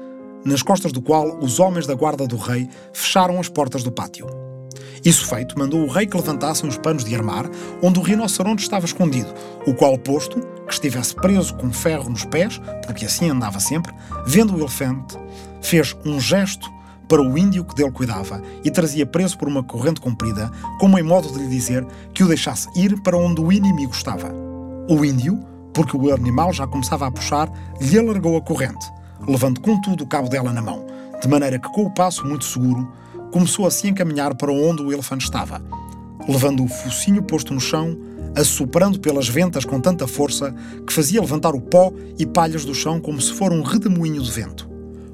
[0.46, 4.43] nas costas do qual os homens da guarda do rei fecharam as portas do pátio.
[5.04, 7.50] Isso feito, mandou o rei que levantassem os panos de armar,
[7.82, 9.34] onde o rinoceronte estava escondido,
[9.68, 13.94] o qual, posto que estivesse preso com ferro nos pés, porque assim andava sempre,
[14.26, 15.18] vendo o elefante,
[15.62, 16.72] fez um gesto
[17.08, 21.04] para o índio que dele cuidava e trazia preso por uma corrente comprida, como em
[21.04, 24.34] modo de lhe dizer que o deixasse ir para onde o inimigo estava.
[24.90, 25.40] O índio,
[25.74, 28.86] porque o animal já começava a puxar, lhe alargou a corrente,
[29.28, 30.86] levando contudo o cabo dela na mão,
[31.22, 32.92] de maneira que, com o passo muito seguro,
[33.34, 35.60] começou assim a caminhar para onde o elefante estava,
[36.30, 37.98] levando o focinho posto no chão,
[38.36, 40.54] assoprando pelas ventas com tanta força
[40.86, 44.30] que fazia levantar o pó e palhas do chão como se for um redemoinho de
[44.30, 44.70] vento.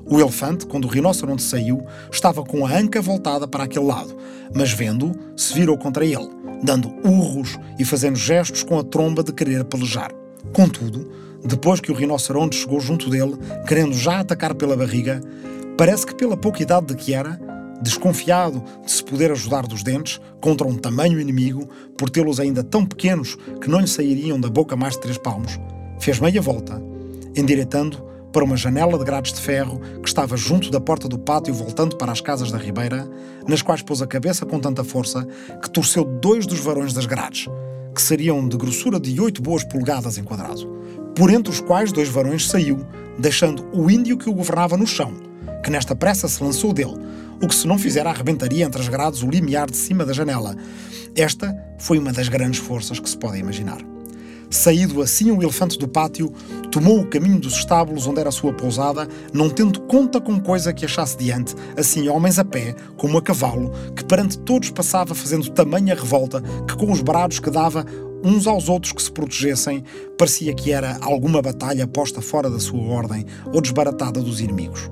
[0.06, 4.14] O elefante, quando o rinoceronte saiu, estava com a anca voltada para aquele lado,
[4.54, 6.30] mas vendo, se virou contra ele,
[6.62, 10.12] dando urros e fazendo gestos com a tromba de querer pelejar.
[10.52, 11.10] Contudo,
[11.46, 15.22] depois que o rinoceronte chegou junto dele, querendo já atacar pela barriga,
[15.78, 17.40] parece que pela pouca idade de que era,
[17.82, 21.68] desconfiado de se poder ajudar dos dentes contra um tamanho inimigo,
[21.98, 25.60] por tê-los ainda tão pequenos que não lhe sairiam da boca mais de três palmos,
[26.00, 26.82] fez meia volta,
[27.36, 31.54] endireitando para uma janela de grades de ferro que estava junto da porta do pátio
[31.54, 33.10] voltando para as casas da ribeira,
[33.48, 35.28] nas quais pôs a cabeça com tanta força
[35.62, 37.48] que torceu dois dos varões das grades,
[37.94, 40.68] que seriam de grossura de oito boas polegadas em quadrado,
[41.16, 42.86] por entre os quais dois varões saiu,
[43.18, 45.14] deixando o índio que o governava no chão,
[45.64, 46.98] que nesta pressa se lançou dele,
[47.42, 50.56] o que se não fizer arrebentaria entre as grades o limiar de cima da janela.
[51.16, 53.80] Esta foi uma das grandes forças que se pode imaginar.
[54.50, 56.34] Saído assim o elefante do pátio,
[56.72, 60.74] tomou o caminho dos estábulos onde era a sua pousada, não tendo conta com coisa
[60.74, 65.52] que achasse diante, assim homens a pé, como a cavalo, que perante todos passava fazendo
[65.52, 67.86] tamanha revolta que com os brados que dava
[68.24, 69.84] uns aos outros que se protegessem,
[70.18, 74.90] parecia que era alguma batalha posta fora da sua ordem ou desbaratada dos inimigos.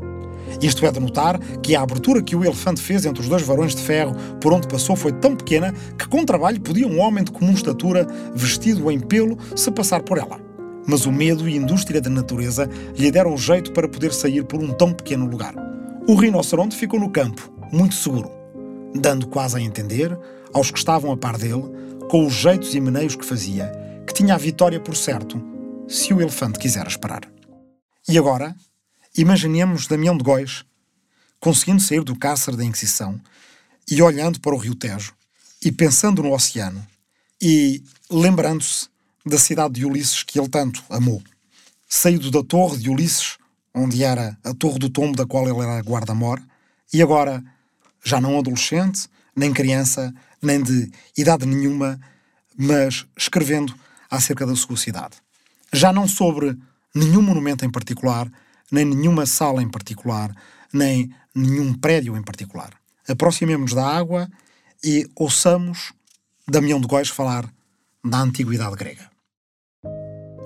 [0.62, 3.76] Isto é de notar que a abertura que o elefante fez entre os dois varões
[3.76, 7.32] de ferro por onde passou foi tão pequena que com trabalho podia um homem de
[7.32, 10.40] comum estatura, vestido em pelo, se passar por ela.
[10.88, 14.44] Mas o medo e a indústria da natureza lhe deram o jeito para poder sair
[14.46, 15.54] por um tão pequeno lugar.
[16.08, 18.32] O rinoceronte ficou no campo, muito seguro,
[18.96, 20.18] dando quase a entender,
[20.54, 21.64] aos que estavam a par dele,
[22.10, 23.72] com os jeitos e meneios que fazia,
[24.08, 25.44] que tinha a vitória por certo,
[25.88, 27.22] se o elefante quisera esperar.
[28.08, 28.56] E agora,
[29.18, 30.64] Imaginemos Damião de Góis
[31.40, 33.20] conseguindo sair do cárcere da Inquisição
[33.90, 35.12] e olhando para o Rio Tejo
[35.64, 36.86] e pensando no oceano
[37.42, 38.88] e lembrando-se
[39.26, 41.24] da cidade de Ulisses que ele tanto amou.
[41.90, 43.38] Saído da torre de Ulisses,
[43.74, 46.40] onde era a torre do tombo da qual ele era guarda-mor,
[46.94, 47.44] e agora,
[48.04, 52.00] já não adolescente, nem criança, nem de idade nenhuma,
[52.56, 53.74] mas escrevendo
[54.12, 55.18] acerca da sua cidade.
[55.74, 56.58] Já não sobre
[56.94, 58.32] nenhum monumento em particular,
[58.72, 60.34] nem nenhuma sala em particular,
[60.74, 62.72] nem nenhum prédio em particular.
[63.08, 64.28] Aproximemos-nos da água
[64.84, 65.94] e ouçamos
[66.48, 67.50] Damião de Góis falar
[68.04, 69.10] da antiguidade grega.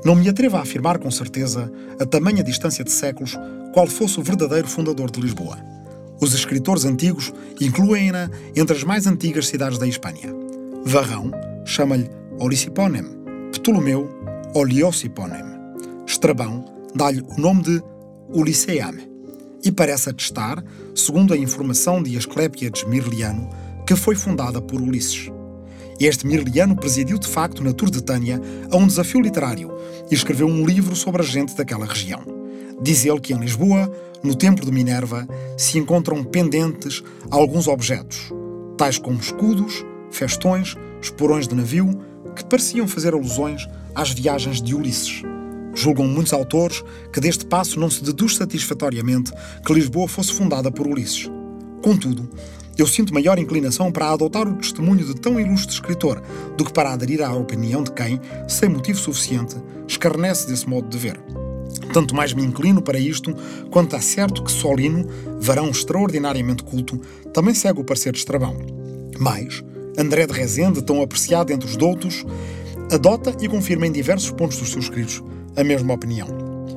[0.04, 3.38] Não me atrevo a afirmar com certeza, a tamanha distância de séculos,
[3.72, 5.58] qual fosse o verdadeiro fundador de Lisboa.
[6.20, 10.34] Os escritores antigos incluem-na entre as mais antigas cidades da Espanha.
[10.84, 11.32] Varrão
[11.66, 12.10] chama-lhe
[12.40, 13.04] Oliciponem,
[13.52, 14.10] Ptolomeu
[14.56, 15.44] Oliociponem.
[16.08, 16.66] Estrabão
[16.96, 17.84] dá-lhe o nome de
[18.34, 19.10] Uliceame
[19.64, 20.64] e parece atestar,
[20.96, 23.50] segundo a informação de Asclépiodes Mirliano,
[23.86, 25.30] que foi fundada por Ulisses.
[26.00, 29.72] Este Mirliano presidiu de facto na Turdetânia a um desafio literário
[30.10, 32.22] e escreveu um livro sobre a gente daquela região.
[32.82, 33.92] Diz ele que em Lisboa,
[34.24, 35.28] no Templo de Minerva,
[35.58, 38.32] se encontram pendentes alguns objetos,
[38.78, 42.00] tais como escudos, festões, esporões de navio,
[42.36, 45.22] que pareciam fazer alusões às viagens de Ulisses.
[45.74, 49.32] Julgam muitos autores que deste passo não se deduz satisfatoriamente
[49.66, 51.30] que Lisboa fosse fundada por Ulisses.
[51.82, 52.30] Contudo,
[52.78, 56.22] eu sinto maior inclinação para adotar o testemunho de tão ilustre escritor
[56.58, 59.56] do que para aderir à opinião de quem, sem motivo suficiente,
[59.88, 61.20] escarnece desse modo de ver.
[61.94, 63.36] Tanto mais me inclino para isto,
[63.70, 65.08] quanto é certo que Solino,
[65.40, 66.98] varão extraordinariamente culto,
[67.34, 68.58] também segue o parecer de Estrabão.
[69.20, 69.64] Mais,
[69.98, 72.26] André de Rezende, tão apreciado entre os doutos,
[72.92, 75.22] adota e confirma em diversos pontos dos seus escritos
[75.56, 76.28] a mesma opinião.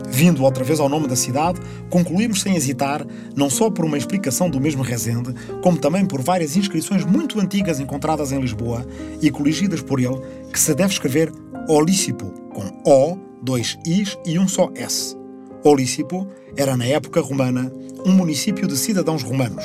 [0.09, 1.61] Vindo outra vez ao nome da cidade,
[1.91, 3.05] concluímos sem hesitar,
[3.35, 7.81] não só por uma explicação do mesmo Rezende, como também por várias inscrições muito antigas
[7.81, 8.87] encontradas em Lisboa
[9.21, 10.21] e coligidas por ele,
[10.53, 11.33] que se deve escrever
[11.69, 15.17] Olícipo, com O, dois Is e um só S.
[15.65, 17.73] Olícipo era, na época romana,
[18.05, 19.65] um município de cidadãos romanos.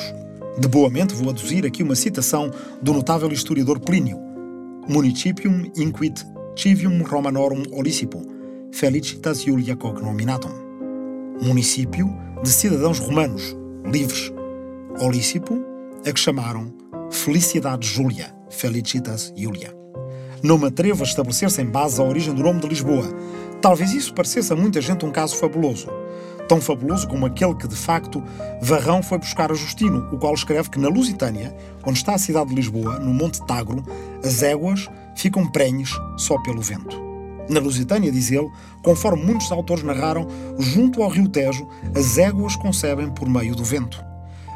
[0.58, 2.50] De boamente vou aduzir aqui uma citação
[2.82, 4.18] do notável historiador Plínio.
[4.88, 6.24] Municipium inquit
[6.56, 8.20] civium Romanorum Olícipo,
[8.72, 10.52] Felicitas Iulia Cognominatum.
[11.42, 12.08] Município
[12.42, 14.32] de cidadãos romanos, livres.
[15.00, 15.60] Olícipo,
[16.06, 16.72] a que chamaram
[17.10, 19.76] Felicidade Júlia, Felicitas Iulia.
[20.42, 23.04] Não me atrevo a estabelecer sem base a origem do nome de Lisboa.
[23.60, 25.88] Talvez isso parecesse a muita gente um caso fabuloso.
[26.48, 28.22] Tão fabuloso como aquele que, de facto,
[28.62, 31.54] Varrão foi buscar a Justino, o qual escreve que na Lusitânia,
[31.84, 33.84] onde está a cidade de Lisboa, no Monte Tagro,
[34.24, 37.09] as éguas ficam prenhes só pelo vento.
[37.50, 38.48] Na Lusitânia, diz ele,
[38.80, 44.00] conforme muitos autores narraram, junto ao rio Tejo, as éguas concebem por meio do vento.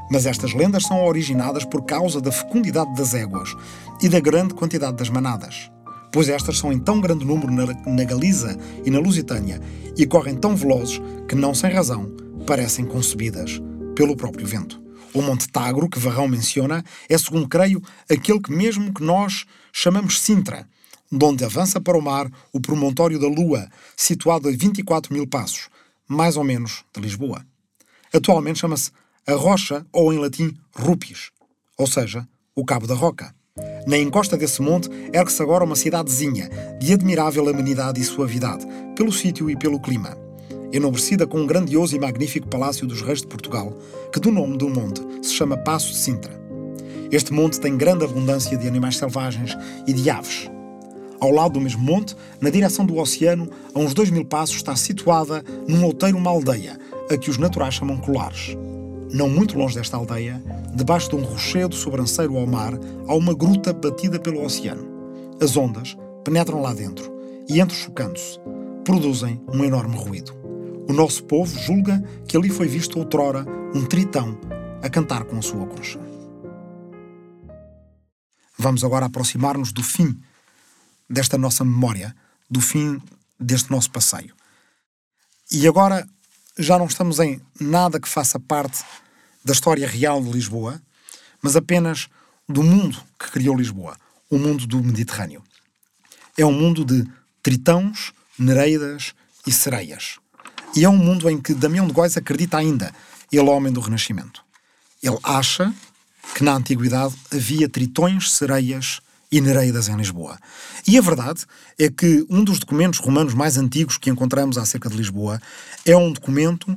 [0.08, 3.52] Mas estas lendas são originadas por causa da fecundidade das éguas
[4.00, 5.72] e da grande quantidade das manadas.
[6.12, 9.60] Pois estas são em tão grande número na, na Galiza e na Lusitânia
[9.96, 12.12] e correm tão velozes que, não sem razão,
[12.46, 13.60] parecem concebidas
[13.96, 14.80] pelo próprio vento.
[15.12, 20.20] O Monte Tagro, que Varrão menciona, é, segundo creio, aquele que mesmo que nós chamamos
[20.20, 20.68] Sintra,
[21.16, 25.68] de onde avança para o mar o promontório da Lua, situado a 24 mil passos,
[26.08, 27.44] mais ou menos de Lisboa.
[28.12, 28.90] Atualmente chama-se
[29.26, 31.30] a Rocha, ou em latim, Rupis,
[31.78, 33.34] ou seja, o Cabo da Roca.
[33.86, 36.50] Na encosta desse monte ergue-se agora uma cidadezinha
[36.80, 40.18] de admirável amenidade e suavidade, pelo sítio e pelo clima.
[40.72, 43.72] Enobrecida com um grandioso e magnífico palácio dos reis de Portugal,
[44.12, 46.42] que do nome do monte se chama Passo de Sintra.
[47.12, 49.56] Este monte tem grande abundância de animais selvagens
[49.86, 50.50] e de aves.
[51.20, 54.74] Ao lado do mesmo monte, na direção do oceano, a uns dois mil passos, está
[54.76, 56.78] situada num outeiro uma aldeia,
[57.10, 58.56] a que os naturais chamam Colares.
[59.12, 60.42] Não muito longe desta aldeia,
[60.74, 62.72] debaixo de um rochedo sobranceiro ao mar,
[63.06, 64.84] há uma gruta batida pelo oceano.
[65.40, 67.12] As ondas penetram lá dentro
[67.48, 68.38] e, entrechocando-se,
[68.84, 70.32] produzem um enorme ruído.
[70.88, 74.38] O nosso povo julga que ali foi visto outrora um tritão
[74.82, 75.98] a cantar com a sua concha.
[78.58, 80.16] Vamos agora aproximar-nos do fim
[81.08, 82.14] desta nossa memória,
[82.50, 83.00] do fim
[83.38, 84.34] deste nosso passeio.
[85.50, 86.06] E agora
[86.58, 88.84] já não estamos em nada que faça parte
[89.44, 90.80] da história real de Lisboa,
[91.42, 92.08] mas apenas
[92.48, 93.96] do mundo que criou Lisboa,
[94.30, 95.42] o mundo do Mediterrâneo.
[96.36, 97.06] É um mundo de
[97.42, 99.14] tritãos, nereidas
[99.46, 100.18] e sereias.
[100.74, 102.92] E é um mundo em que Damião de Góis acredita ainda,
[103.30, 104.42] ele homem do Renascimento.
[105.02, 105.72] Ele acha
[106.34, 109.00] que na Antiguidade havia tritões, sereias
[109.30, 110.38] e Nereidas em Lisboa.
[110.86, 111.44] E a verdade
[111.78, 115.40] é que um dos documentos romanos mais antigos que encontramos acerca de Lisboa
[115.84, 116.74] é um documento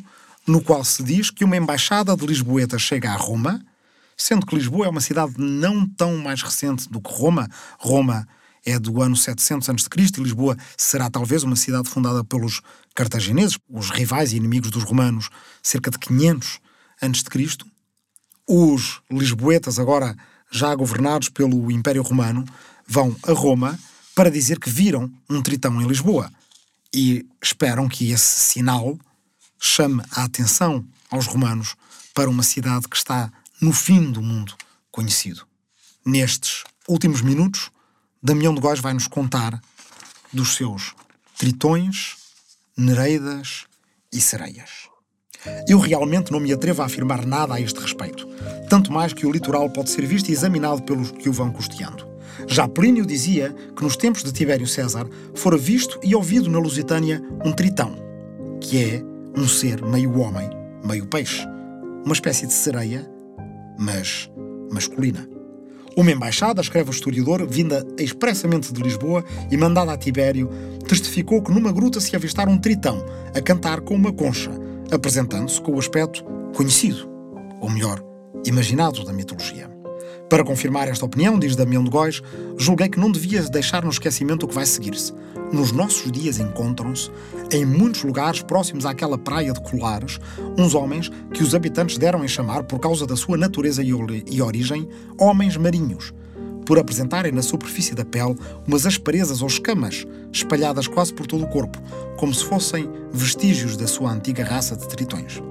[0.47, 3.63] no qual se diz que uma embaixada de Lisboeta chega a Roma,
[4.15, 7.49] sendo que Lisboa é uma cidade não tão mais recente do que Roma.
[7.77, 8.27] Roma
[8.65, 9.87] é do ano 700 a.C.
[10.17, 12.61] e Lisboa será talvez uma cidade fundada pelos
[12.95, 15.29] cartagineses, os rivais e inimigos dos romanos,
[15.61, 16.59] cerca de 500
[17.01, 17.57] a.C.
[18.49, 20.15] Os lisboetas agora
[20.51, 22.45] já governados pelo Império Romano,
[22.87, 23.77] vão a Roma
[24.15, 26.31] para dizer que viram um tritão em Lisboa
[26.93, 28.97] e esperam que esse sinal
[29.59, 31.75] chame a atenção aos romanos
[32.13, 33.31] para uma cidade que está
[33.61, 34.55] no fim do mundo
[34.91, 35.45] conhecido.
[36.05, 37.69] Nestes últimos minutos,
[38.21, 39.61] Damião de Góis vai nos contar
[40.33, 40.95] dos seus
[41.37, 42.17] tritões,
[42.75, 43.65] nereidas
[44.11, 44.89] e sereias.
[45.67, 48.27] Eu realmente não me atrevo a afirmar nada a este respeito,
[48.69, 52.07] tanto mais que o litoral pode ser visto e examinado pelos que o vão custeando.
[52.47, 57.21] Já Plínio dizia que nos tempos de Tibério César fora visto e ouvido na Lusitânia
[57.43, 57.95] um tritão,
[58.61, 59.03] que é
[59.35, 60.49] um ser meio homem,
[60.83, 61.45] meio peixe,
[62.05, 63.09] uma espécie de sereia,
[63.77, 64.29] mas
[64.71, 65.27] masculina.
[65.95, 70.47] Uma embaixada, escreve o historiador, vinda expressamente de Lisboa e mandada a Tibério,
[70.87, 73.03] testificou que numa gruta se avistara um tritão
[73.35, 74.51] a cantar com uma concha,
[74.91, 76.23] apresentando-se com o aspecto
[76.55, 77.09] conhecido,
[77.59, 78.03] ou melhor,
[78.45, 79.69] imaginado da mitologia.
[80.29, 82.21] Para confirmar esta opinião, diz Damião de Góis,
[82.57, 85.13] julguei que não devia deixar no esquecimento o que vai seguir-se.
[85.53, 87.09] Nos nossos dias encontram-se,
[87.49, 90.19] em muitos lugares próximos àquela praia de Colares,
[90.57, 94.89] uns homens que os habitantes deram em chamar, por causa da sua natureza e origem,
[95.17, 96.13] homens marinhos,
[96.67, 98.35] por apresentarem na superfície da pele
[98.67, 101.81] umas asperezas ou escamas espalhadas quase por todo o corpo,
[102.17, 105.41] como se fossem vestígios da sua antiga raça de tritões.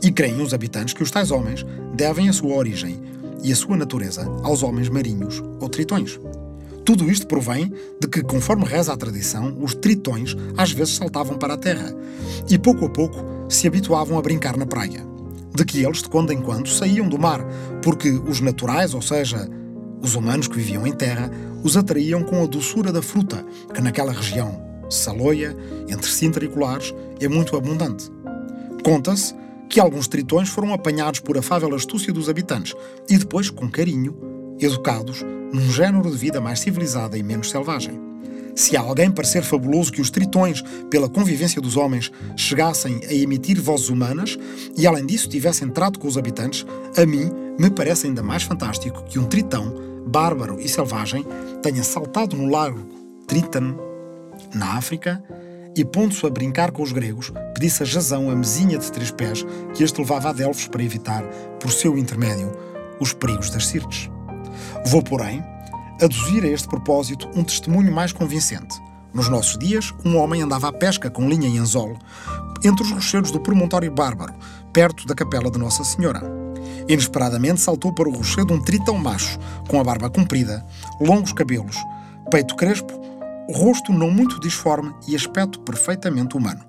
[0.00, 3.02] E creem os habitantes que os tais homens devem a sua origem
[3.42, 6.20] e a sua natureza aos homens marinhos ou tritões.
[6.84, 11.54] Tudo isto provém de que, conforme reza a tradição, os tritões às vezes saltavam para
[11.54, 11.92] a terra
[12.48, 15.04] e pouco a pouco se habituavam a brincar na praia.
[15.52, 17.44] De que eles, de quando em quando, saíam do mar,
[17.82, 19.48] porque os naturais, ou seja,
[20.04, 21.30] os humanos que viviam em terra,
[21.62, 25.56] os atraíam com a doçura da fruta, que naquela região, Saloia,
[25.88, 28.10] entre Sintra e Colares, é muito abundante.
[28.84, 29.34] Conta-se
[29.68, 32.74] que alguns tritões foram apanhados por afável astúcia dos habitantes
[33.08, 34.14] e depois, com carinho,
[34.60, 37.98] educados num género de vida mais civilizada e menos selvagem.
[38.54, 43.60] Se a alguém parecer fabuloso que os tritões, pela convivência dos homens, chegassem a emitir
[43.60, 44.38] vozes humanas
[44.76, 46.64] e, além disso, tivessem trato com os habitantes,
[46.96, 51.26] a mim me parece ainda mais fantástico que um tritão, bárbaro e selvagem,
[51.60, 52.78] tenha saltado no lago
[53.26, 53.76] Triton,
[54.54, 55.20] na África,
[55.76, 59.44] e pondo-se a brincar com os gregos, pedisse a Jazão a mesinha de três pés
[59.74, 61.24] que este levava a Delfos para evitar,
[61.60, 62.52] por seu intermédio,
[63.00, 64.08] os perigos das Sirtes.
[64.86, 65.42] Vou, porém,
[66.00, 68.80] aduzir a este propósito um testemunho mais convincente.
[69.12, 71.98] Nos nossos dias, um homem andava à pesca com linha e anzol
[72.64, 74.34] entre os rochedos do promontório bárbaro,
[74.72, 76.43] perto da capela de Nossa Senhora.
[76.88, 80.64] Inesperadamente saltou para o rochedo um tritão macho, com a barba comprida,
[81.00, 81.76] longos cabelos,
[82.30, 83.04] peito crespo
[83.52, 86.60] rosto não muito disforme e aspecto perfeitamente humano.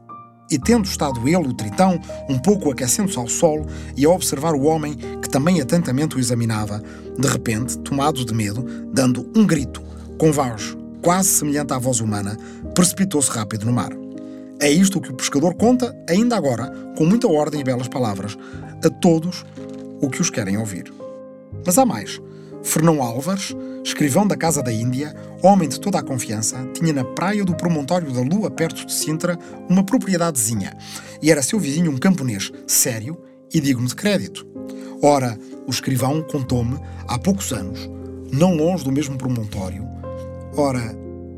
[0.51, 1.99] E tendo estado ele, o tritão,
[2.29, 3.65] um pouco aquecendo-se ao sol
[3.97, 6.81] e a observar o homem que também atentamente o examinava,
[7.17, 8.63] de repente, tomado de medo,
[8.93, 9.81] dando um grito,
[10.19, 12.35] com voz quase semelhante à voz humana,
[12.73, 13.91] precipitou-se rápido no mar.
[14.59, 18.35] É isto que o pescador conta, ainda agora, com muita ordem e belas palavras,
[18.83, 19.45] a todos
[20.01, 20.91] o que os querem ouvir.
[21.65, 22.21] Mas há mais.
[22.63, 27.45] Fernão Álvares, escrivão da Casa da Índia, homem de toda a confiança, tinha na praia
[27.45, 29.37] do promontório da Lua, perto de Sintra,
[29.69, 30.75] uma propriedadezinha,
[31.21, 33.17] e era seu vizinho um camponês sério
[33.53, 34.47] e digno de crédito.
[35.01, 35.37] Ora,
[35.67, 37.87] o escrivão contou-me, há poucos anos,
[38.31, 39.87] não longe do mesmo promontório,
[40.57, 40.97] ora,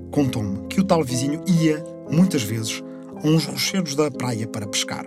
[0.10, 2.82] contou-me que o tal vizinho ia, muitas vezes,
[3.22, 5.06] a uns rochedos da praia para pescar.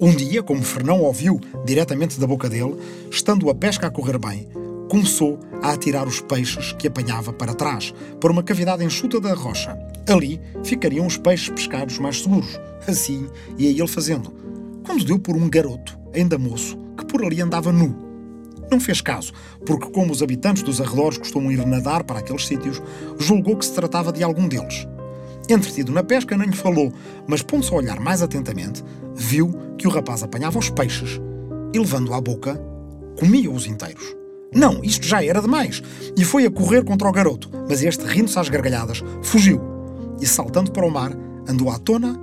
[0.00, 2.76] Um dia, como Fernão ouviu diretamente da boca dele,
[3.10, 4.48] estando a pesca a correr bem,
[4.88, 9.78] começou a atirar os peixes que apanhava para trás, por uma cavidade enxuta da rocha.
[10.08, 12.58] Ali ficariam os peixes pescados mais seguros.
[12.88, 14.32] Assim ia ele fazendo,
[14.84, 17.96] quando deu por um garoto, ainda moço, que por ali andava nu.
[18.70, 19.32] Não fez caso,
[19.64, 22.82] porque, como os habitantes dos arredores costumam ir nadar para aqueles sítios,
[23.18, 24.86] julgou que se tratava de algum deles.
[25.48, 26.92] Entretido na pesca, nem lhe falou,
[27.26, 28.82] mas pondo-se a olhar mais atentamente,
[29.14, 31.20] viu que o rapaz apanhava os peixes
[31.72, 32.58] e, levando-o à boca,
[33.18, 34.14] comia-os inteiros.
[34.54, 35.82] Não, isto já era demais.
[36.16, 39.60] E foi a correr contra o garoto, mas este, rindo-se às gargalhadas, fugiu
[40.20, 41.12] e, saltando para o mar,
[41.48, 42.18] andou à tona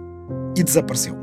[0.55, 1.15] e desapareceu.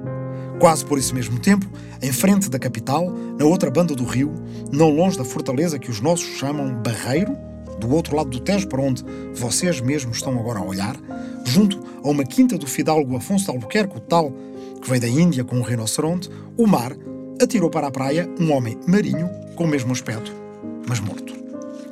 [0.60, 1.66] Quase por esse mesmo tempo,
[2.02, 4.34] em frente da capital, na outra banda do rio,
[4.70, 7.36] não longe da fortaleza que os nossos chamam Barreiro,
[7.78, 10.96] do outro lado do Tejo, para onde vocês mesmos estão agora a olhar,
[11.44, 14.32] junto a uma quinta do fidalgo Afonso de Albuquerque, o tal
[14.80, 16.92] que veio da Índia com um rinoceronte, o mar
[17.40, 20.38] atirou para a praia um homem marinho com o mesmo aspecto
[20.88, 21.34] mas morto.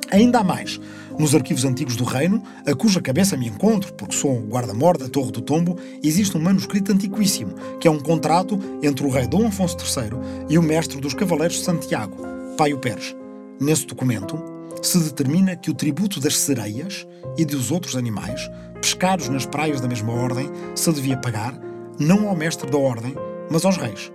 [0.09, 0.79] Ainda há mais.
[1.19, 5.31] Nos arquivos antigos do reino, a cuja cabeça me encontro, porque sou guarda-mor da Torre
[5.31, 9.77] do Tombo, existe um manuscrito antiquíssimo, que é um contrato entre o rei Dom Afonso
[9.77, 12.17] III e o mestre dos Cavaleiros de Santiago,
[12.57, 13.15] Paio Pérez.
[13.59, 14.41] Nesse documento,
[14.81, 18.41] se determina que o tributo das sereias e dos outros animais,
[18.81, 21.53] pescados nas praias da mesma ordem, se devia pagar
[21.99, 23.15] não ao mestre da ordem,
[23.49, 24.11] mas aos reis.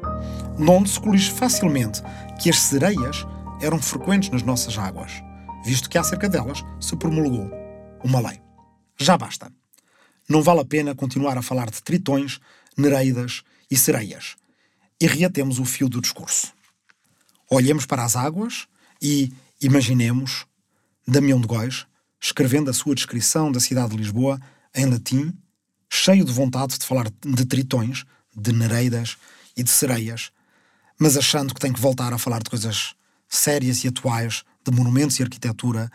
[0.59, 2.02] Onde se colige facilmente
[2.40, 3.26] que as sereias
[3.60, 5.22] eram frequentes nas nossas águas,
[5.64, 7.51] visto que acerca delas se promulgou
[8.05, 8.40] uma lei.
[8.98, 9.52] Já basta.
[10.28, 12.40] Não vale a pena continuar a falar de tritões,
[12.76, 14.36] nereidas e sereias.
[15.01, 16.52] E reatemos o fio do discurso.
[17.51, 18.66] Olhemos para as águas
[19.01, 20.47] e imaginemos
[21.07, 21.87] Damião de Góis
[22.20, 24.41] escrevendo a sua descrição da cidade de Lisboa
[24.73, 25.37] em latim,
[25.91, 28.05] cheio de vontade de falar de tritões,
[28.35, 29.16] de nereidas
[29.57, 30.31] e de sereias,
[30.99, 32.95] mas achando que tem que voltar a falar de coisas
[33.29, 35.91] sérias e atuais, de monumentos e arquitetura,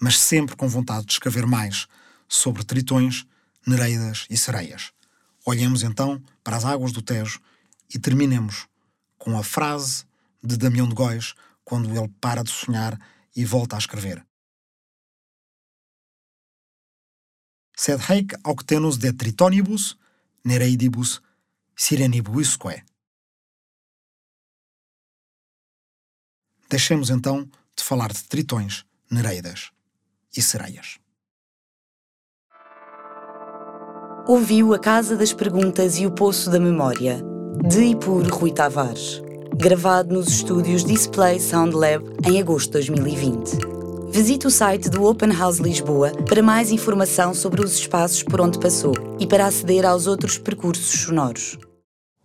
[0.00, 1.86] mas sempre com vontade de escrever mais
[2.26, 3.26] sobre tritões,
[3.66, 4.92] nereidas e sereias.
[5.44, 7.38] Olhemos então para as águas do Tejo
[7.94, 8.66] e terminemos
[9.18, 10.04] com a frase
[10.42, 11.34] de Damião de Góis
[11.64, 12.98] quando ele para de sonhar
[13.34, 14.24] e volta a escrever.
[17.76, 19.96] Sed haec octenus de tritonibus
[20.42, 21.20] nereidibus
[21.76, 22.84] sirenibusque.
[26.70, 29.70] Deixemos então de falar de tritões, nereidas
[30.36, 30.98] e sereias.
[34.26, 37.22] Ouviu A Casa das Perguntas e o Poço da Memória,
[37.68, 39.20] de e por Rui Tavares,
[39.54, 43.75] gravado nos estúdios Display Sound Lab em agosto de 2020.
[44.16, 48.58] Visite o site do Open House Lisboa para mais informação sobre os espaços por onde
[48.58, 51.58] passou e para aceder aos outros percursos sonoros.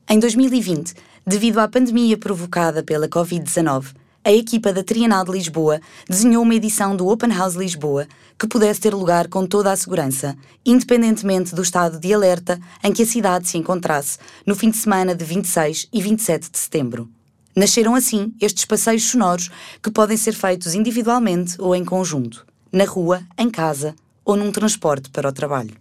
[0.10, 0.94] Em 2020,
[1.28, 3.88] devido à pandemia provocada pela Covid-19,
[4.24, 8.08] a equipa da Trienal de Lisboa desenhou uma edição do Open House Lisboa
[8.40, 13.04] que pudesse ter lugar com toda a segurança, independentemente do estado de alerta em que
[13.04, 17.10] a cidade se encontrasse no fim de semana de 26 e 27 de setembro.
[17.56, 19.50] Nasceram assim estes passeios sonoros
[19.84, 25.10] que podem ser feitos individualmente ou em conjunto, na rua, em casa ou num transporte
[25.10, 25.76] para o trabalho.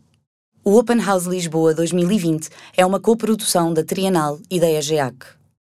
[0.65, 5.40] O Open House Lisboa 2020 é uma coprodução da Trienal e da EGEAC.